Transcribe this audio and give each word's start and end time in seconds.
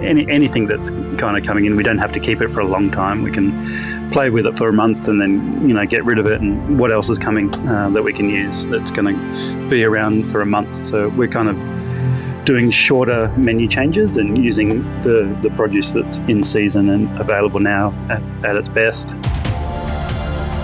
any 0.00 0.28
anything 0.28 0.66
that's 0.66 0.90
kind 0.90 1.36
of 1.36 1.42
coming 1.42 1.64
in, 1.64 1.76
we 1.76 1.82
don't 1.82 1.98
have 1.98 2.12
to 2.12 2.20
keep 2.20 2.40
it 2.40 2.52
for 2.52 2.60
a 2.60 2.66
long 2.66 2.90
time. 2.90 3.22
We 3.22 3.30
can 3.30 4.10
play 4.10 4.30
with 4.30 4.46
it 4.46 4.56
for 4.56 4.68
a 4.68 4.72
month 4.72 5.08
and 5.08 5.20
then 5.20 5.66
you 5.66 5.74
know 5.74 5.84
get 5.86 6.04
rid 6.04 6.18
of 6.18 6.26
it. 6.26 6.40
And 6.40 6.78
what 6.78 6.90
else 6.90 7.08
is 7.08 7.18
coming 7.18 7.54
uh, 7.68 7.90
that 7.90 8.02
we 8.02 8.12
can 8.12 8.28
use 8.30 8.64
that's 8.66 8.90
going 8.90 9.14
to 9.14 9.68
be 9.68 9.84
around 9.84 10.30
for 10.30 10.40
a 10.40 10.46
month? 10.46 10.86
So 10.86 11.08
we're 11.10 11.28
kind 11.28 11.48
of 11.48 12.44
doing 12.44 12.70
shorter 12.70 13.32
menu 13.36 13.68
changes 13.68 14.16
and 14.16 14.42
using 14.42 14.82
the, 15.02 15.36
the 15.42 15.50
produce 15.50 15.92
that's 15.92 16.16
in 16.28 16.42
season 16.42 16.88
and 16.88 17.20
available 17.20 17.60
now 17.60 17.92
at, 18.08 18.22
at 18.44 18.56
its 18.56 18.70
best. 18.70 19.08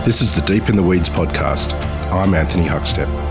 This 0.04 0.22
is 0.22 0.34
the 0.34 0.42
Deep 0.46 0.68
in 0.68 0.76
the 0.76 0.82
Weeds 0.82 1.10
podcast. 1.10 1.74
I'm 2.10 2.34
Anthony 2.34 2.64
Huckstep. 2.64 3.23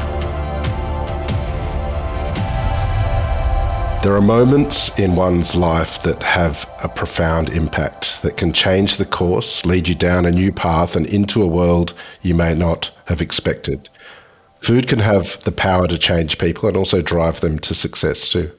There 4.04 4.18
are 4.18 4.22
moments 4.22 4.90
in 5.00 5.16
one's 5.16 5.56
life 5.56 6.04
that 6.04 6.22
have 6.24 6.70
a 6.84 6.90
profound 6.90 7.48
impact, 7.52 8.22
that 8.24 8.36
can 8.36 8.52
change 8.52 8.98
the 8.98 9.06
course, 9.06 9.66
lead 9.66 9.88
you 9.88 9.96
down 9.96 10.26
a 10.26 10.32
new 10.32 10.52
path 10.52 10.98
and 10.98 11.06
into 11.06 11.42
a 11.42 11.48
world 11.48 11.94
you 12.22 12.36
may 12.36 12.54
not 12.54 12.92
have 13.08 13.22
expected. 13.22 13.88
Food 14.60 14.90
can 14.90 15.00
have 15.00 15.42
the 15.46 15.54
power 15.54 15.88
to 15.88 15.98
change 15.98 16.38
people 16.38 16.68
and 16.68 16.76
also 16.76 17.02
drive 17.02 17.40
them 17.40 17.58
to 17.60 17.74
success 17.74 18.28
too. 18.28 18.52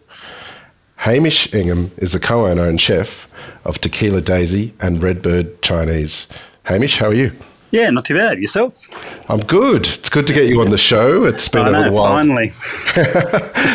Hamish 0.96 1.52
Ingham 1.52 1.90
is 1.98 2.12
the 2.12 2.20
co 2.20 2.46
owner 2.46 2.66
and 2.66 2.80
chef 2.80 3.30
of 3.66 3.78
Tequila 3.78 4.22
Daisy 4.22 4.72
and 4.80 5.02
Redbird 5.02 5.60
Chinese. 5.60 6.26
Hamish, 6.62 6.96
how 6.96 7.08
are 7.08 7.14
you? 7.14 7.32
Yeah, 7.74 7.90
not 7.90 8.04
too 8.04 8.14
bad. 8.14 8.38
Yourself? 8.38 9.28
I'm 9.28 9.40
good. 9.40 9.84
It's 9.84 10.08
good 10.08 10.28
to 10.28 10.32
get 10.32 10.48
you 10.48 10.60
on 10.60 10.70
the 10.70 10.78
show. 10.78 11.24
It's 11.24 11.48
been 11.48 11.62
I 11.62 11.68
a 11.70 11.72
know, 11.72 11.80
little 11.80 11.94
while. 11.96 12.12
finally. 12.12 12.46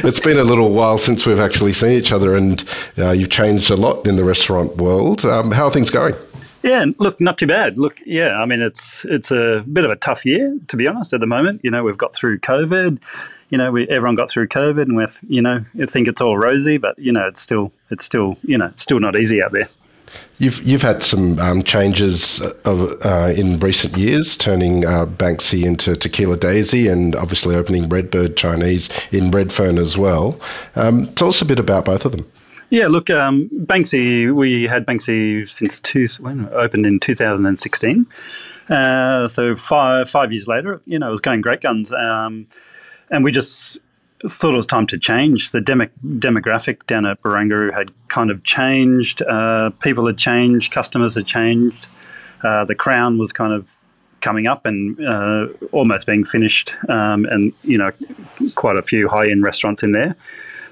it's 0.08 0.22
been 0.22 0.38
a 0.40 0.44
little 0.46 0.70
while 0.70 0.98
since 0.98 1.26
we've 1.26 1.42
actually 1.42 1.74
seen 1.74 1.92
each 1.92 2.14
other, 2.14 2.34
and 2.34 2.64
uh, 2.98 3.12
you've 3.12 3.30
changed 3.30 3.72
a 3.72 3.76
lot 3.76 4.08
in 4.08 4.16
the 4.16 4.24
restaurant 4.24 4.78
world. 4.78 5.26
Um, 5.26 5.52
how 5.52 5.66
are 5.66 5.72
things 5.72 5.90
going? 5.90 6.16
Yeah, 6.64 6.86
look, 6.98 7.20
not 7.20 7.38
too 7.38 7.48
bad. 7.48 7.78
Look, 7.78 8.00
yeah, 8.06 8.42
I 8.42 8.46
mean, 8.46 8.62
it's 8.62 9.04
it's 9.04 9.32
a 9.32 9.66
bit 9.70 9.84
of 9.84 9.92
a 9.92 9.98
tough 9.98 10.26
year 10.26 10.58
to 10.70 10.78
be 10.78 10.88
honest. 10.88 11.12
At 11.12 11.20
the 11.20 11.28
moment, 11.28 11.60
you 11.66 11.70
know, 11.70 11.84
we've 11.84 11.98
got 11.98 12.16
through 12.16 12.40
COVID. 12.40 13.04
You 13.50 13.58
know, 13.58 13.70
we, 13.70 13.86
everyone 13.90 14.16
got 14.16 14.30
through 14.30 14.48
COVID, 14.48 14.84
and 14.84 14.96
with 14.96 15.20
you 15.28 15.42
know, 15.42 15.66
I 15.78 15.86
think 15.88 16.08
it's 16.08 16.22
all 16.22 16.38
rosy, 16.38 16.78
but 16.78 16.98
you 16.98 17.12
know, 17.12 17.28
it's 17.28 17.42
still 17.42 17.74
it's 17.90 18.06
still 18.06 18.38
you 18.44 18.58
know, 18.58 18.68
it's 18.68 18.82
still 18.82 19.02
not 19.02 19.18
easy 19.18 19.44
out 19.44 19.52
there. 19.52 19.68
You've 20.38 20.62
you've 20.64 20.82
had 20.82 21.04
some 21.04 21.38
um, 21.40 21.64
changes 21.64 22.42
of, 22.64 23.06
uh, 23.06 23.34
in 23.36 23.60
recent 23.60 23.98
years, 23.98 24.38
turning 24.38 24.86
uh, 24.86 25.06
Banksy 25.06 25.66
into 25.66 25.96
Tequila 25.96 26.38
Daisy, 26.38 26.88
and 26.88 27.16
obviously 27.16 27.56
opening 27.56 27.90
Redbird 27.90 28.38
Chinese 28.38 28.90
in 29.12 29.32
Redfern 29.32 29.78
as 29.78 29.98
well. 29.98 30.40
Um, 30.76 31.08
tell 31.16 31.28
us 31.28 31.42
a 31.42 31.46
bit 31.46 31.60
about 31.60 31.86
both 31.86 32.06
of 32.06 32.14
them. 32.14 32.26
Yeah, 32.70 32.88
look, 32.88 33.10
um, 33.10 33.50
Banksy, 33.50 34.32
we 34.32 34.64
had 34.64 34.86
Banksy 34.86 35.50
since 35.50 35.80
two, 35.80 36.06
when 36.20 36.48
opened 36.54 36.86
in 36.86 37.00
2016. 37.00 38.06
Uh, 38.70 39.28
so 39.28 39.56
five 39.56 40.10
five 40.10 40.32
years 40.32 40.48
later, 40.48 40.82
you 40.86 41.00
know, 41.00 41.08
it 41.08 41.12
was 41.12 41.22
going 41.22 41.42
great 41.42 41.62
guns. 41.62 41.92
Um, 41.92 42.48
and 43.12 43.24
we 43.24 43.32
just 43.32 43.80
thought 44.28 44.54
it 44.54 44.58
was 44.58 44.66
time 44.66 44.88
to 44.88 44.98
change. 44.98 45.52
The 45.52 45.62
demo- 45.62 45.90
demographic 46.04 46.86
down 46.88 47.06
at 47.06 47.22
Barangaroo 47.22 47.74
had 47.74 47.92
kind 48.10 48.30
of 48.30 48.44
changed. 48.44 49.22
Uh, 49.22 49.70
people 49.82 50.06
had 50.06 50.18
changed, 50.18 50.72
customers 50.72 51.16
had 51.16 51.26
changed. 51.26 51.88
Uh, 52.44 52.66
the 52.66 52.76
crown 52.76 53.18
was 53.18 53.32
kind 53.32 53.54
of 53.54 53.68
coming 54.22 54.48
up 54.48 54.66
and 54.66 55.00
uh, 55.06 55.48
almost 55.72 56.06
being 56.06 56.26
finished, 56.26 56.74
um, 56.90 57.26
and 57.26 57.54
you 57.64 57.78
know, 57.78 57.90
quite 58.56 58.76
a 58.76 58.82
few 58.82 59.08
high 59.08 59.30
end 59.30 59.44
restaurants 59.44 59.84
in 59.84 59.94
there. 59.94 60.16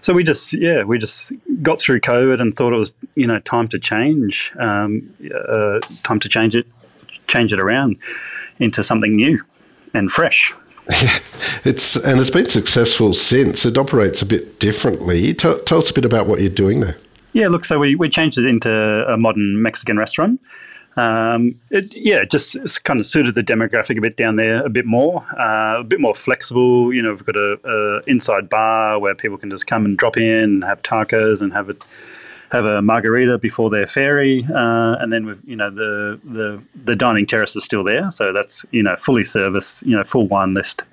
So 0.01 0.13
we 0.13 0.23
just, 0.23 0.53
yeah, 0.53 0.83
we 0.83 0.97
just 0.97 1.31
got 1.61 1.79
through 1.79 2.01
COVID 2.01 2.39
and 2.39 2.55
thought 2.55 2.71
it 2.71 2.77
was, 2.77 2.93
you 3.15 3.25
know, 3.25 3.39
time 3.39 3.67
to 3.69 3.79
change, 3.79 4.53
um, 4.59 5.13
uh, 5.33 5.79
time 6.03 6.19
to 6.19 6.29
change 6.29 6.55
it, 6.55 6.67
change 7.27 7.51
it 7.51 7.59
around 7.59 7.97
into 8.59 8.83
something 8.83 9.15
new 9.15 9.39
and 9.93 10.11
fresh. 10.11 10.53
Yeah, 10.89 11.19
it's 11.65 11.95
and 11.95 12.19
it's 12.19 12.29
been 12.29 12.47
successful 12.47 13.13
since. 13.13 13.65
It 13.65 13.77
operates 13.77 14.21
a 14.21 14.25
bit 14.25 14.59
differently. 14.59 15.33
Tell, 15.33 15.59
tell 15.59 15.79
us 15.79 15.89
a 15.89 15.93
bit 15.93 16.05
about 16.05 16.27
what 16.27 16.41
you're 16.41 16.49
doing 16.49 16.79
there. 16.79 16.97
Yeah, 17.33 17.49
look, 17.49 17.65
so 17.65 17.77
we, 17.77 17.95
we 17.95 18.09
changed 18.09 18.37
it 18.37 18.45
into 18.45 18.71
a 18.71 19.17
modern 19.17 19.61
Mexican 19.61 19.97
restaurant. 19.97 20.41
Um, 20.95 21.59
it, 21.69 21.95
yeah, 21.95 22.21
it 22.23 22.31
just 22.31 22.83
kind 22.83 22.99
of 22.99 23.05
suited 23.05 23.35
the 23.35 23.43
demographic 23.43 23.99
a 23.99 24.01
bit 24.01 24.17
down 24.17 24.35
there 24.35 24.65
a 24.65 24.69
bit 24.69 24.85
more, 24.87 25.23
uh, 25.39 25.81
a 25.81 25.83
bit 25.83 25.99
more 25.99 26.15
flexible. 26.15 26.91
You 26.91 27.03
know, 27.03 27.11
we've 27.11 27.23
got 27.23 27.35
a, 27.35 27.59
a, 27.63 28.01
inside 28.09 28.49
bar 28.49 28.97
where 28.97 29.13
people 29.13 29.37
can 29.37 29.51
just 29.51 29.67
come 29.67 29.85
and 29.85 29.95
drop 29.95 30.17
in 30.17 30.43
and 30.43 30.63
have 30.63 30.81
tacos 30.81 31.41
and 31.41 31.53
have 31.53 31.69
it 31.69 31.77
have 32.51 32.65
a 32.65 32.81
margarita 32.81 33.37
before 33.37 33.69
their 33.69 33.87
ferry, 33.87 34.45
uh, 34.53 34.95
and 34.99 35.11
then 35.11 35.25
with 35.25 35.41
you 35.45 35.55
know 35.55 35.69
the 35.69 36.19
the 36.23 36.63
the 36.75 36.95
dining 36.95 37.25
terrace 37.25 37.55
is 37.55 37.63
still 37.63 37.83
there, 37.83 38.09
so 38.09 38.31
that's 38.31 38.65
you 38.71 38.81
know 38.81 38.95
fully 38.95 39.23
serviced, 39.23 39.81
you 39.83 39.95
know 39.95 40.03
full 40.03 40.27
wine 40.27 40.53
list, 40.53 40.83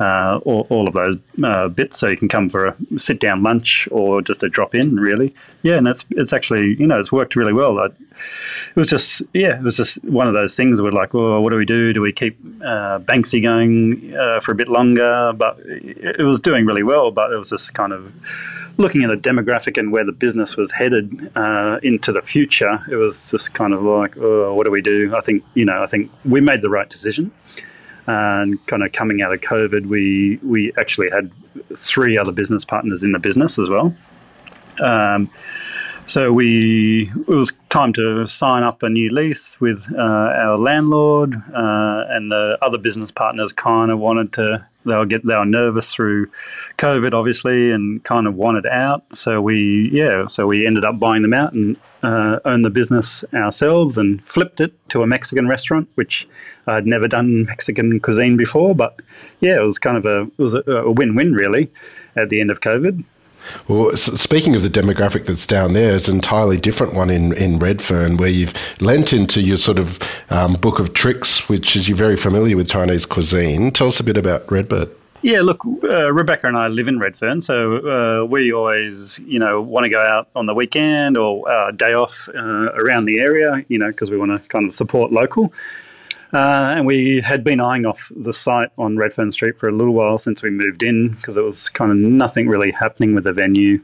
uh, 0.00 0.40
all, 0.44 0.66
all 0.70 0.88
of 0.88 0.94
those 0.94 1.16
uh, 1.44 1.68
bits, 1.68 1.98
so 1.98 2.08
you 2.08 2.16
can 2.16 2.28
come 2.28 2.48
for 2.48 2.66
a 2.66 2.76
sit 2.96 3.20
down 3.20 3.42
lunch 3.42 3.88
or 3.92 4.22
just 4.22 4.42
a 4.42 4.48
drop 4.48 4.74
in, 4.74 4.96
really. 4.96 5.34
Yeah, 5.62 5.76
and 5.76 5.86
it's 5.86 6.04
it's 6.10 6.32
actually 6.32 6.74
you 6.78 6.86
know 6.86 6.98
it's 6.98 7.12
worked 7.12 7.36
really 7.36 7.52
well. 7.52 7.78
I, 7.78 7.86
it 7.86 8.76
was 8.76 8.88
just 8.88 9.22
yeah, 9.32 9.56
it 9.56 9.62
was 9.62 9.76
just 9.76 10.02
one 10.04 10.26
of 10.26 10.34
those 10.34 10.56
things. 10.56 10.82
We're 10.82 10.90
like, 10.90 11.14
well, 11.14 11.42
what 11.42 11.50
do 11.50 11.56
we 11.56 11.64
do? 11.64 11.92
Do 11.92 12.00
we 12.00 12.12
keep 12.12 12.36
uh, 12.62 12.98
Banksy 12.98 13.40
going 13.40 14.16
uh, 14.16 14.40
for 14.40 14.50
a 14.50 14.56
bit 14.56 14.68
longer? 14.68 15.32
But 15.36 15.60
it, 15.60 16.16
it 16.20 16.24
was 16.24 16.40
doing 16.40 16.66
really 16.66 16.82
well, 16.82 17.12
but 17.12 17.32
it 17.32 17.36
was 17.36 17.50
just 17.50 17.74
kind 17.74 17.92
of 17.92 18.12
looking 18.76 19.02
at 19.04 19.08
the 19.08 19.16
demographic 19.16 19.78
and 19.78 19.92
where 19.92 20.04
the 20.04 20.12
business 20.12 20.56
was 20.56 20.72
headed 20.72 21.30
uh, 21.36 21.78
into 21.82 22.12
the 22.12 22.22
future, 22.22 22.80
it 22.90 22.96
was 22.96 23.30
just 23.30 23.54
kind 23.54 23.72
of 23.72 23.82
like, 23.82 24.16
oh, 24.16 24.54
what 24.54 24.64
do 24.64 24.70
we 24.70 24.82
do? 24.82 25.14
I 25.14 25.20
think 25.20 25.44
you 25.54 25.64
know, 25.64 25.82
I 25.82 25.86
think 25.86 26.10
we 26.24 26.40
made 26.40 26.62
the 26.62 26.70
right 26.70 26.88
decision. 26.88 27.32
And 28.06 28.64
kind 28.66 28.82
of 28.82 28.92
coming 28.92 29.22
out 29.22 29.32
of 29.32 29.40
COVID, 29.40 29.86
we 29.86 30.38
we 30.42 30.72
actually 30.76 31.10
had 31.10 31.30
three 31.74 32.18
other 32.18 32.32
business 32.32 32.64
partners 32.64 33.02
in 33.02 33.12
the 33.12 33.18
business 33.18 33.58
as 33.58 33.68
well. 33.70 33.94
Um, 34.82 35.30
so 36.06 36.32
we 36.32 37.10
it 37.16 37.28
was 37.28 37.52
time 37.70 37.92
to 37.94 38.26
sign 38.26 38.62
up 38.62 38.82
a 38.82 38.88
new 38.88 39.08
lease 39.08 39.58
with 39.60 39.88
uh, 39.96 40.00
our 40.00 40.58
landlord, 40.58 41.34
uh, 41.34 42.04
and 42.08 42.30
the 42.30 42.58
other 42.60 42.78
business 42.78 43.10
partners 43.10 43.52
kind 43.52 43.90
of 43.90 43.98
wanted 43.98 44.32
to. 44.34 44.66
They 44.84 44.96
were 44.96 45.06
get 45.06 45.26
they 45.26 45.34
were 45.34 45.44
nervous 45.44 45.94
through 45.94 46.26
COVID, 46.78 47.12
obviously, 47.12 47.70
and 47.70 48.02
kind 48.04 48.26
of 48.26 48.34
wanted 48.34 48.66
out. 48.66 49.04
So 49.14 49.40
we 49.40 49.90
yeah, 49.92 50.26
so 50.26 50.46
we 50.46 50.66
ended 50.66 50.84
up 50.84 50.98
buying 50.98 51.22
them 51.22 51.34
out 51.34 51.52
and 51.52 51.76
uh, 52.02 52.38
owned 52.44 52.64
the 52.64 52.70
business 52.70 53.24
ourselves 53.32 53.96
and 53.96 54.22
flipped 54.24 54.60
it 54.60 54.72
to 54.90 55.02
a 55.02 55.06
Mexican 55.06 55.48
restaurant, 55.48 55.88
which 55.94 56.28
I'd 56.66 56.86
never 56.86 57.08
done 57.08 57.44
Mexican 57.46 57.98
cuisine 58.00 58.36
before. 58.36 58.74
But 58.74 59.00
yeah, 59.40 59.56
it 59.56 59.64
was 59.64 59.78
kind 59.78 59.96
of 59.96 60.04
a 60.04 60.22
it 60.22 60.38
was 60.38 60.54
a, 60.54 60.60
a 60.70 60.90
win-win 60.90 61.32
really 61.32 61.70
at 62.16 62.28
the 62.28 62.40
end 62.40 62.50
of 62.50 62.60
COVID. 62.60 63.04
Well, 63.68 63.96
speaking 63.96 64.56
of 64.56 64.62
the 64.62 64.68
demographic 64.68 65.26
that's 65.26 65.46
down 65.46 65.72
there, 65.72 65.94
it's 65.94 66.08
an 66.08 66.16
entirely 66.16 66.56
different 66.56 66.94
one 66.94 67.10
in, 67.10 67.32
in 67.36 67.58
Redfern, 67.58 68.16
where 68.16 68.28
you've 68.28 68.54
lent 68.80 69.12
into 69.12 69.40
your 69.40 69.56
sort 69.56 69.78
of 69.78 69.98
um, 70.30 70.54
book 70.54 70.78
of 70.78 70.94
tricks, 70.94 71.48
which 71.48 71.76
is 71.76 71.88
you're 71.88 71.96
very 71.96 72.16
familiar 72.16 72.56
with 72.56 72.68
Chinese 72.68 73.06
cuisine. 73.06 73.70
Tell 73.70 73.88
us 73.88 74.00
a 74.00 74.04
bit 74.04 74.16
about 74.16 74.50
Redbird. 74.50 74.90
Yeah, 75.22 75.40
look, 75.40 75.64
uh, 75.84 76.12
Rebecca 76.12 76.46
and 76.48 76.56
I 76.58 76.68
live 76.68 76.86
in 76.86 76.98
Redfern, 76.98 77.40
so 77.40 77.78
uh, 77.78 78.26
we 78.26 78.52
always, 78.52 79.18
you 79.20 79.38
know, 79.38 79.62
want 79.62 79.84
to 79.84 79.88
go 79.88 80.02
out 80.02 80.28
on 80.36 80.44
the 80.44 80.52
weekend 80.52 81.16
or 81.16 81.48
uh, 81.50 81.70
day 81.70 81.94
off 81.94 82.28
uh, 82.34 82.72
around 82.74 83.06
the 83.06 83.18
area, 83.20 83.64
you 83.68 83.78
know, 83.78 83.86
because 83.86 84.10
we 84.10 84.18
want 84.18 84.32
to 84.32 84.48
kind 84.48 84.66
of 84.66 84.74
support 84.74 85.12
local. 85.12 85.50
Uh, 86.34 86.74
and 86.76 86.84
we 86.84 87.20
had 87.20 87.44
been 87.44 87.60
eyeing 87.60 87.86
off 87.86 88.10
the 88.16 88.32
site 88.32 88.70
on 88.76 88.96
Redfern 88.96 89.30
Street 89.30 89.56
for 89.56 89.68
a 89.68 89.72
little 89.72 89.94
while 89.94 90.18
since 90.18 90.42
we 90.42 90.50
moved 90.50 90.82
in 90.82 91.10
because 91.10 91.36
it 91.36 91.42
was 91.42 91.68
kind 91.68 91.92
of 91.92 91.96
nothing 91.96 92.48
really 92.48 92.72
happening 92.72 93.14
with 93.14 93.22
the 93.22 93.32
venue 93.32 93.80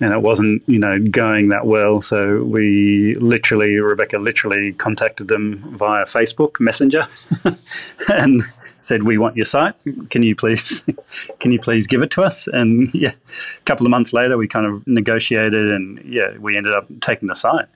and 0.00 0.12
it 0.12 0.22
wasn't, 0.22 0.62
you 0.66 0.78
know, 0.78 1.00
going 1.00 1.48
that 1.48 1.66
well. 1.66 2.00
So 2.00 2.42
we 2.44 3.14
literally, 3.14 3.76
Rebecca 3.78 4.18
literally 4.18 4.72
contacted 4.74 5.28
them 5.28 5.76
via 5.76 6.04
Facebook 6.04 6.60
Messenger 6.60 7.06
and 8.08 8.40
said, 8.80 9.02
"We 9.02 9.18
want 9.18 9.36
your 9.36 9.44
site. 9.44 9.74
Can 10.10 10.22
you 10.22 10.36
please, 10.36 10.84
can 11.40 11.50
you 11.52 11.58
please 11.58 11.86
give 11.86 12.02
it 12.02 12.10
to 12.12 12.22
us?" 12.22 12.46
And 12.46 12.92
yeah, 12.94 13.12
a 13.56 13.64
couple 13.64 13.86
of 13.86 13.90
months 13.90 14.12
later, 14.12 14.36
we 14.36 14.46
kind 14.46 14.66
of 14.66 14.86
negotiated, 14.86 15.72
and 15.72 16.00
yeah, 16.04 16.36
we 16.38 16.56
ended 16.56 16.74
up 16.74 16.86
taking 17.00 17.26
the 17.26 17.34
site, 17.34 17.66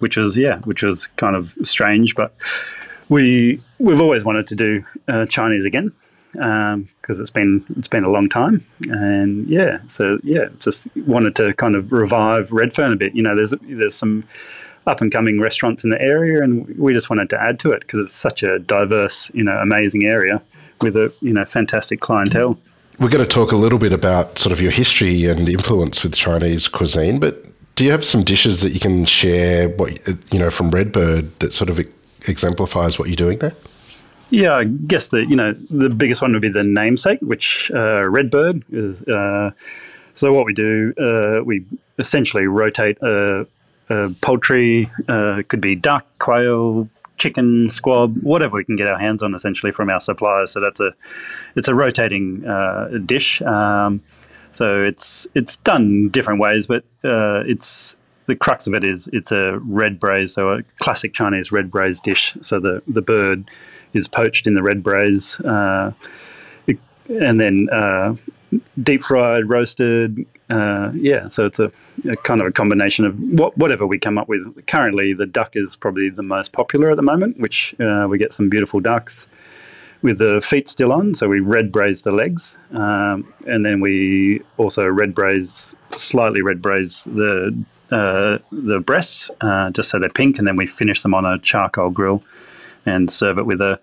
which 0.00 0.16
was 0.16 0.36
yeah, 0.36 0.58
which 0.60 0.82
was 0.82 1.06
kind 1.16 1.36
of 1.36 1.54
strange, 1.62 2.16
but 2.16 2.34
we 3.08 3.60
we've 3.78 4.00
always 4.00 4.24
wanted 4.24 4.46
to 4.48 4.54
do 4.54 4.82
uh, 5.08 5.26
Chinese 5.26 5.64
again 5.64 5.92
because 6.32 6.74
um, 6.74 6.88
it's 7.08 7.30
been 7.30 7.64
it's 7.76 7.88
been 7.88 8.04
a 8.04 8.10
long 8.10 8.28
time, 8.28 8.64
and 8.88 9.48
yeah, 9.48 9.78
so 9.86 10.18
yeah, 10.22 10.46
just 10.58 10.86
wanted 11.06 11.34
to 11.36 11.54
kind 11.54 11.74
of 11.74 11.90
revive 11.90 12.52
Redfern 12.52 12.92
a 12.92 12.96
bit. 12.96 13.14
You 13.14 13.22
know, 13.22 13.34
there's 13.34 13.54
there's 13.62 13.94
some 13.94 14.24
up 14.86 15.00
and 15.00 15.10
coming 15.10 15.40
restaurants 15.40 15.84
in 15.84 15.90
the 15.90 16.00
area, 16.00 16.42
and 16.42 16.66
we 16.78 16.92
just 16.92 17.10
wanted 17.10 17.30
to 17.30 17.42
add 17.42 17.58
to 17.60 17.72
it 17.72 17.80
because 17.80 18.00
it's 18.00 18.14
such 18.14 18.42
a 18.42 18.58
diverse, 18.58 19.30
you 19.34 19.42
know, 19.42 19.56
amazing 19.58 20.04
area 20.04 20.42
with 20.80 20.96
a 20.96 21.12
you 21.20 21.32
know 21.32 21.44
fantastic 21.44 22.00
clientele. 22.00 22.58
We're 23.00 23.10
going 23.10 23.24
to 23.24 23.30
talk 23.30 23.52
a 23.52 23.56
little 23.56 23.78
bit 23.78 23.92
about 23.92 24.38
sort 24.38 24.52
of 24.52 24.60
your 24.60 24.72
history 24.72 25.24
and 25.26 25.48
influence 25.48 26.02
with 26.02 26.14
Chinese 26.14 26.66
cuisine, 26.68 27.20
but 27.20 27.46
Do 27.78 27.84
you 27.84 27.92
have 27.92 28.04
some 28.04 28.24
dishes 28.24 28.62
that 28.62 28.72
you 28.72 28.80
can 28.80 29.04
share? 29.04 29.68
What 29.68 29.92
you 30.32 30.40
know 30.40 30.50
from 30.50 30.72
Redbird 30.72 31.38
that 31.38 31.54
sort 31.54 31.70
of 31.70 31.78
exemplifies 32.28 32.98
what 32.98 33.08
you're 33.08 33.16
doing 33.16 33.38
there? 33.38 33.54
Yeah, 34.30 34.56
I 34.56 34.64
guess 34.64 35.08
the 35.08 35.24
you 35.24 35.36
know 35.36 35.52
the 35.52 35.88
biggest 35.88 36.20
one 36.20 36.32
would 36.32 36.42
be 36.42 36.50
the 36.50 36.64
namesake, 36.64 37.20
which 37.20 37.70
uh, 37.74 38.06
Redbird 38.08 38.62
is. 38.70 39.02
Uh, 39.02 39.52
so 40.12 40.32
what 40.32 40.44
we 40.44 40.52
do, 40.52 40.92
uh, 40.98 41.42
we 41.44 41.64
essentially 41.98 42.46
rotate 42.46 42.98
poultry, 44.20 44.90
uh, 45.08 45.42
could 45.48 45.60
be 45.60 45.74
duck, 45.74 46.06
quail, 46.18 46.88
chicken, 47.18 47.68
squab, 47.68 48.16
whatever 48.22 48.56
we 48.56 48.64
can 48.64 48.76
get 48.76 48.88
our 48.88 48.98
hands 48.98 49.22
on, 49.22 49.34
essentially 49.34 49.72
from 49.72 49.90
our 49.90 50.00
suppliers. 50.00 50.52
So 50.52 50.60
that's 50.60 50.80
a 50.80 50.94
it's 51.56 51.68
a 51.68 51.74
rotating 51.74 52.46
uh, 52.46 52.98
dish. 53.04 53.42
Um, 53.42 54.00
so 54.50 54.82
it's 54.82 55.26
it's 55.34 55.56
done 55.58 56.08
different 56.08 56.40
ways, 56.40 56.66
but 56.66 56.84
uh, 57.04 57.42
it's 57.46 57.96
the 58.28 58.36
crux 58.36 58.66
of 58.66 58.74
it 58.74 58.84
is 58.84 59.08
it's 59.12 59.32
a 59.32 59.58
red 59.60 59.98
braise, 59.98 60.34
so 60.34 60.50
a 60.50 60.62
classic 60.78 61.14
Chinese 61.14 61.50
red 61.50 61.70
braise 61.70 61.98
dish. 61.98 62.36
So 62.42 62.60
the 62.60 62.82
the 62.86 63.02
bird 63.02 63.48
is 63.94 64.06
poached 64.06 64.46
in 64.46 64.54
the 64.54 64.62
red 64.62 64.82
braise, 64.82 65.40
uh, 65.40 65.92
it, 66.66 66.78
and 67.08 67.40
then 67.40 67.68
uh, 67.72 68.14
deep 68.82 69.02
fried, 69.02 69.48
roasted. 69.48 70.26
Uh, 70.50 70.92
yeah, 70.94 71.28
so 71.28 71.46
it's 71.46 71.58
a, 71.58 71.70
a, 72.08 72.16
kind 72.16 72.40
of 72.40 72.46
a 72.46 72.52
combination 72.52 73.04
of 73.04 73.18
what, 73.18 73.56
whatever 73.58 73.86
we 73.86 73.98
come 73.98 74.16
up 74.16 74.28
with. 74.28 74.66
Currently, 74.66 75.12
the 75.14 75.26
duck 75.26 75.56
is 75.56 75.76
probably 75.76 76.08
the 76.08 76.22
most 76.22 76.52
popular 76.52 76.90
at 76.90 76.96
the 76.96 77.02
moment, 77.02 77.38
which 77.38 77.74
uh, 77.80 78.06
we 78.08 78.18
get 78.18 78.32
some 78.32 78.48
beautiful 78.48 78.80
ducks 78.80 79.26
with 80.00 80.18
the 80.18 80.40
feet 80.40 80.68
still 80.68 80.92
on. 80.92 81.14
So 81.14 81.28
we 81.28 81.40
red 81.40 81.72
braise 81.72 82.02
the 82.02 82.12
legs, 82.12 82.58
um, 82.72 83.32
and 83.46 83.64
then 83.64 83.80
we 83.80 84.42
also 84.58 84.86
red 84.86 85.14
braise, 85.14 85.74
slightly 85.92 86.42
red 86.42 86.60
braise 86.60 87.04
the 87.04 87.64
uh, 87.90 88.38
the 88.52 88.80
breasts, 88.80 89.30
uh, 89.40 89.70
just 89.70 89.88
so 89.90 89.98
they're 89.98 90.08
pink, 90.08 90.38
and 90.38 90.46
then 90.46 90.56
we 90.56 90.66
finish 90.66 91.02
them 91.02 91.14
on 91.14 91.24
a 91.24 91.38
charcoal 91.38 91.90
grill 91.90 92.22
and 92.86 93.10
serve 93.10 93.38
it 93.38 93.46
with 93.46 93.60
a 93.60 93.78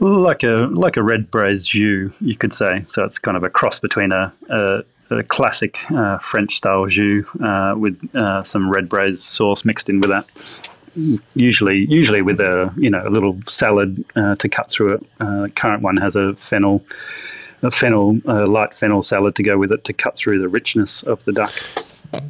like 0.00 0.42
a 0.42 0.68
like 0.72 0.96
a 0.96 1.02
red 1.02 1.30
braised 1.30 1.70
jus, 1.70 2.16
you 2.20 2.36
could 2.36 2.52
say. 2.52 2.78
So 2.88 3.04
it's 3.04 3.18
kind 3.18 3.36
of 3.36 3.42
a 3.42 3.50
cross 3.50 3.80
between 3.80 4.12
a, 4.12 4.28
a, 4.50 4.82
a 5.10 5.22
classic 5.22 5.78
uh, 5.90 6.18
French 6.18 6.54
style 6.54 6.86
jus 6.86 7.28
uh, 7.40 7.74
with 7.76 8.14
uh, 8.14 8.42
some 8.42 8.70
red 8.70 8.88
braised 8.88 9.22
sauce 9.22 9.64
mixed 9.64 9.88
in 9.88 10.00
with 10.00 10.10
that. 10.10 10.68
Usually, 11.34 11.86
usually 11.86 12.22
with 12.22 12.40
a 12.40 12.72
you 12.76 12.90
know 12.90 13.06
a 13.06 13.10
little 13.10 13.38
salad 13.46 14.04
to 14.14 14.48
cut 14.48 14.70
through 14.70 14.94
it. 14.94 15.54
Current 15.54 15.82
one 15.82 15.96
has 15.96 16.16
a 16.16 16.34
fennel, 16.34 16.84
a 17.62 17.70
fennel, 17.70 18.18
light 18.26 18.74
fennel 18.74 19.02
salad 19.02 19.34
to 19.36 19.42
go 19.42 19.56
with 19.56 19.72
it 19.72 19.84
to 19.84 19.92
cut 19.92 20.16
through 20.16 20.40
the 20.40 20.48
richness 20.48 21.02
of 21.04 21.24
the 21.24 21.32
duck. 21.32 21.54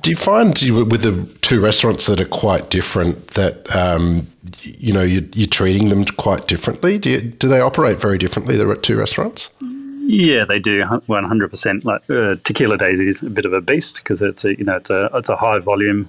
Do 0.00 0.10
you 0.10 0.16
find 0.16 0.58
with 0.88 1.02
the 1.02 1.28
two 1.40 1.60
restaurants 1.60 2.06
that 2.06 2.20
are 2.20 2.26
quite 2.26 2.70
different 2.70 3.28
that 3.28 3.74
um, 3.74 4.26
you 4.62 4.92
know 4.92 5.02
you're, 5.02 5.24
you're, 5.34 5.46
treating 5.46 5.88
them 5.88 6.04
quite 6.04 6.48
differently? 6.48 6.98
Do 6.98 7.10
you, 7.10 7.20
do 7.20 7.48
they 7.48 7.60
operate 7.60 8.00
very 8.00 8.18
differently? 8.18 8.56
The 8.56 8.74
two 8.74 8.96
restaurants. 8.96 9.50
Yeah, 10.10 10.46
they 10.46 10.58
do 10.58 10.82
one 11.06 11.24
hundred 11.24 11.50
percent. 11.50 11.84
Like 11.84 12.08
uh, 12.10 12.36
Tequila 12.42 12.78
Daisy 12.78 13.08
is 13.08 13.22
a 13.22 13.30
bit 13.30 13.44
of 13.44 13.52
a 13.52 13.60
beast 13.60 14.02
because 14.02 14.20
it's 14.20 14.44
a 14.44 14.58
you 14.58 14.64
know 14.64 14.76
it's 14.76 14.90
a 14.90 15.10
it's 15.14 15.28
a 15.28 15.36
high 15.36 15.58
volume, 15.58 16.08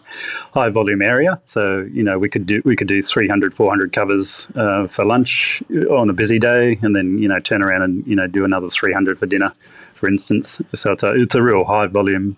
high 0.54 0.70
volume 0.70 1.02
area. 1.02 1.40
So 1.46 1.88
you 1.92 2.02
know 2.02 2.18
we 2.18 2.30
could 2.30 2.46
do 2.46 2.62
we 2.64 2.76
could 2.76 2.88
do 2.88 3.02
300, 3.02 3.54
400 3.54 3.92
covers 3.92 4.48
uh, 4.56 4.88
for 4.88 5.04
lunch 5.04 5.62
on 5.92 6.10
a 6.10 6.14
busy 6.14 6.40
day, 6.40 6.80
and 6.82 6.96
then 6.96 7.20
you 7.20 7.28
know 7.28 7.40
turn 7.40 7.62
around 7.62 7.84
and 7.84 8.08
you 8.08 8.16
know 8.16 8.26
do 8.26 8.46
another 8.46 8.70
three 8.70 8.94
hundred 8.94 9.20
for 9.20 9.26
dinner 9.26 9.54
for 10.00 10.08
instance. 10.08 10.62
So 10.74 10.94
it's 10.94 11.04
a, 11.04 11.12
it's 11.16 11.36
a 11.36 11.44
real 11.44 11.66
high 11.66 11.88
volume 11.88 12.38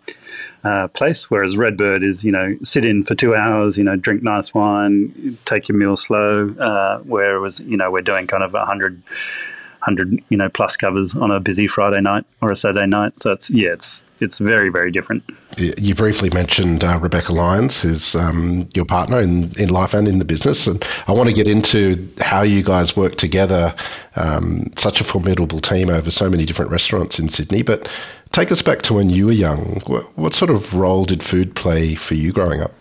uh, 0.64 0.88
place, 0.90 1.30
whereas 1.30 1.56
Redbird 1.56 2.04
is, 2.04 2.26
you 2.26 2.32
know, 2.32 2.58
sit 2.64 2.84
in 2.84 3.04
for 3.04 3.16
two 3.16 3.36
hours, 3.36 3.78
you 3.78 3.84
know, 3.84 3.96
drink 3.96 4.24
nice 4.24 4.54
wine, 4.54 5.38
take 5.46 5.70
your 5.70 5.78
meal 5.78 5.96
slow, 5.96 6.50
uh, 6.60 7.00
whereas, 7.00 7.60
you 7.62 7.78
know, 7.78 7.92
we're 7.92 8.02
doing 8.02 8.28
kind 8.28 8.44
of 8.44 8.54
100 8.54 9.02
hundred 9.82 10.22
you 10.30 10.38
know 10.38 10.50
plus 10.50 10.78
covers 10.78 11.16
on 11.16 11.32
a 11.32 11.40
busy 11.40 11.68
Friday 11.68 12.02
night 12.02 12.26
or 12.42 12.52
a 12.52 12.56
Saturday 12.56 12.88
night. 12.88 13.14
So 13.22 13.32
it's 13.32 13.50
yeah, 13.50 13.70
it's 13.70 14.06
it's 14.20 14.40
very 14.40 14.70
very 14.70 14.92
different. 14.92 15.24
You 15.58 15.96
briefly 15.96 16.30
mentioned 16.30 16.84
uh, 16.84 16.98
Rebecca 17.00 17.34
Lines, 17.34 17.82
who's 17.82 18.16
um, 18.16 18.70
your 18.74 18.86
partner 18.86 19.20
in 19.20 19.52
in 19.60 19.70
life 19.70 19.94
and 19.94 20.08
in 20.08 20.20
the 20.20 20.26
business, 20.26 20.68
and 20.68 20.84
I 21.08 21.12
want 21.12 21.30
to 21.30 21.34
get 21.34 21.48
into 21.48 22.10
how 22.20 22.42
you 22.42 22.64
guys 22.64 22.96
work 22.96 23.16
together. 23.16 23.74
Um, 24.16 24.64
such 24.76 25.00
a 25.00 25.04
formidable 25.04 25.60
team 25.60 25.90
over 25.90 26.12
so 26.12 26.30
many 26.30 26.46
different 26.46 26.72
restaurants 26.72 27.20
in 27.20 27.30
Sydney, 27.30 27.62
but. 27.62 27.90
Take 28.32 28.50
us 28.50 28.62
back 28.62 28.82
to 28.84 28.94
when 28.94 29.10
you 29.10 29.26
were 29.26 29.34
young. 29.34 29.82
What, 29.88 30.18
what 30.18 30.34
sort 30.34 30.52
of 30.52 30.74
role 30.74 31.04
did 31.04 31.22
food 31.22 31.54
play 31.54 31.96
for 31.96 32.14
you 32.14 32.32
growing 32.32 32.62
up? 32.62 32.72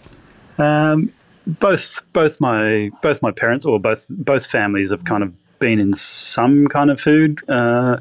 Um, 0.60 1.12
both 1.46 2.00
both 2.12 2.40
my 2.40 2.90
both 3.02 3.22
my 3.22 3.30
parents 3.30 3.64
or 3.64 3.80
both 3.80 4.06
both 4.10 4.46
families 4.46 4.90
have 4.90 5.04
kind 5.04 5.22
of 5.22 5.32
been 5.60 5.78
in 5.78 5.94
some 5.94 6.66
kind 6.66 6.90
of 6.90 7.00
food 7.00 7.38
uh, 7.48 7.98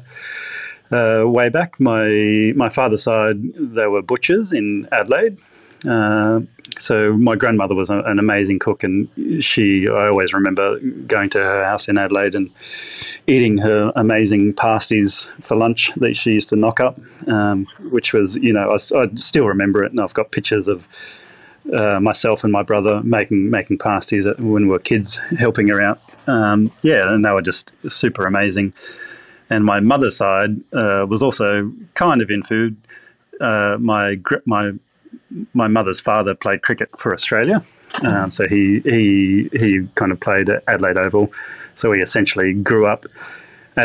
uh, 0.90 1.22
way 1.26 1.48
back. 1.48 1.78
My 1.78 2.52
my 2.56 2.68
father's 2.68 3.04
side, 3.04 3.36
they 3.54 3.86
were 3.86 4.02
butchers 4.02 4.52
in 4.52 4.88
Adelaide. 4.90 5.38
Uh, 5.88 6.40
so 6.78 7.12
my 7.14 7.36
grandmother 7.36 7.74
was 7.74 7.90
a, 7.90 8.00
an 8.00 8.18
amazing 8.18 8.58
cook, 8.58 8.82
and 8.82 9.08
she 9.42 9.86
I 9.88 10.08
always 10.08 10.32
remember 10.32 10.78
going 11.06 11.30
to 11.30 11.38
her 11.38 11.64
house 11.64 11.88
in 11.88 11.98
Adelaide 11.98 12.34
and 12.34 12.50
eating 13.26 13.58
her 13.58 13.92
amazing 13.96 14.54
pasties 14.54 15.30
for 15.42 15.56
lunch 15.56 15.92
that 15.96 16.16
she 16.16 16.32
used 16.32 16.48
to 16.50 16.56
knock 16.56 16.80
up, 16.80 16.98
um, 17.26 17.66
which 17.90 18.12
was 18.12 18.36
you 18.36 18.52
know 18.52 18.70
I, 18.70 18.74
I, 18.98 19.08
still 19.14 19.46
remember 19.46 19.84
it, 19.84 19.92
and 19.92 20.00
I've 20.00 20.14
got 20.14 20.32
pictures 20.32 20.68
of. 20.68 20.86
Uh, 21.72 22.00
myself 22.00 22.42
and 22.42 22.52
my 22.52 22.62
brother 22.62 23.02
making 23.02 23.50
making 23.50 23.76
pasties 23.76 24.26
when 24.38 24.62
we 24.62 24.68
were 24.68 24.78
kids, 24.78 25.20
helping 25.36 25.68
her 25.68 25.80
out 25.80 26.00
um, 26.26 26.70
yeah, 26.82 27.12
and 27.12 27.24
they 27.24 27.32
were 27.32 27.42
just 27.42 27.70
super 27.88 28.26
amazing. 28.26 28.72
And 29.48 29.64
my 29.64 29.80
mother's 29.80 30.16
side 30.16 30.60
uh, 30.72 31.06
was 31.08 31.22
also 31.22 31.70
kind 31.94 32.22
of 32.22 32.30
in 32.30 32.42
food. 32.42 32.76
Uh, 33.40 33.76
my 33.80 34.18
my 34.46 34.72
my 35.54 35.68
mother's 35.68 36.00
father 36.00 36.34
played 36.34 36.62
cricket 36.62 36.88
for 36.98 37.12
Australia, 37.12 37.60
um, 38.02 38.30
so 38.30 38.46
he 38.48 38.80
he 38.80 39.48
he 39.52 39.88
kind 39.94 40.12
of 40.12 40.20
played 40.20 40.48
at 40.48 40.62
Adelaide 40.68 40.98
Oval. 40.98 41.30
So 41.74 41.92
he 41.92 42.00
essentially 42.00 42.52
grew 42.52 42.86
up 42.86 43.06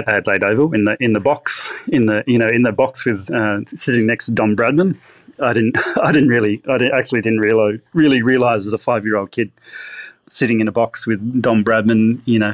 Adelaide 0.07 0.43
Oval 0.43 0.73
in 0.73 0.85
the 0.85 0.97
in 0.99 1.13
the 1.13 1.19
box 1.19 1.71
in 1.87 2.05
the 2.05 2.23
you 2.27 2.37
know 2.37 2.47
in 2.47 2.63
the 2.63 2.71
box 2.71 3.05
with 3.05 3.29
uh, 3.31 3.61
sitting 3.67 4.05
next 4.05 4.25
to 4.25 4.31
Don 4.31 4.55
Bradman. 4.55 4.97
I 5.39 5.53
didn't 5.53 5.77
I 6.01 6.11
didn't 6.11 6.29
really 6.29 6.61
I 6.69 6.77
didn't, 6.77 6.97
actually 6.97 7.21
didn't 7.21 7.39
realize 7.39 7.79
really 7.93 8.21
realize 8.21 8.67
as 8.67 8.73
a 8.73 8.77
five 8.77 9.05
year 9.05 9.15
old 9.15 9.31
kid 9.31 9.51
sitting 10.29 10.59
in 10.59 10.67
a 10.67 10.71
box 10.71 11.05
with 11.07 11.41
Don 11.41 11.63
Bradman, 11.63 12.21
you 12.25 12.39
know, 12.39 12.51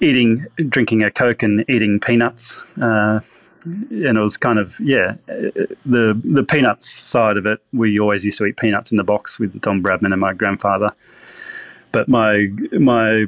eating, 0.00 0.44
drinking 0.68 1.02
a 1.02 1.10
Coke 1.10 1.42
and 1.42 1.64
eating 1.68 2.00
peanuts. 2.00 2.62
Uh, 2.80 3.20
and 3.64 4.16
it 4.16 4.20
was 4.20 4.36
kind 4.36 4.58
of 4.58 4.78
yeah, 4.78 5.16
the 5.26 6.20
the 6.24 6.44
peanuts 6.44 6.88
side 6.88 7.36
of 7.36 7.46
it. 7.46 7.60
We 7.72 7.98
always 7.98 8.24
used 8.24 8.38
to 8.38 8.46
eat 8.46 8.56
peanuts 8.56 8.92
in 8.92 8.96
the 8.96 9.04
box 9.04 9.40
with 9.40 9.60
Don 9.60 9.82
Bradman 9.82 10.12
and 10.12 10.20
my 10.20 10.32
grandfather. 10.32 10.92
But 11.90 12.08
my 12.08 12.48
my 12.72 13.26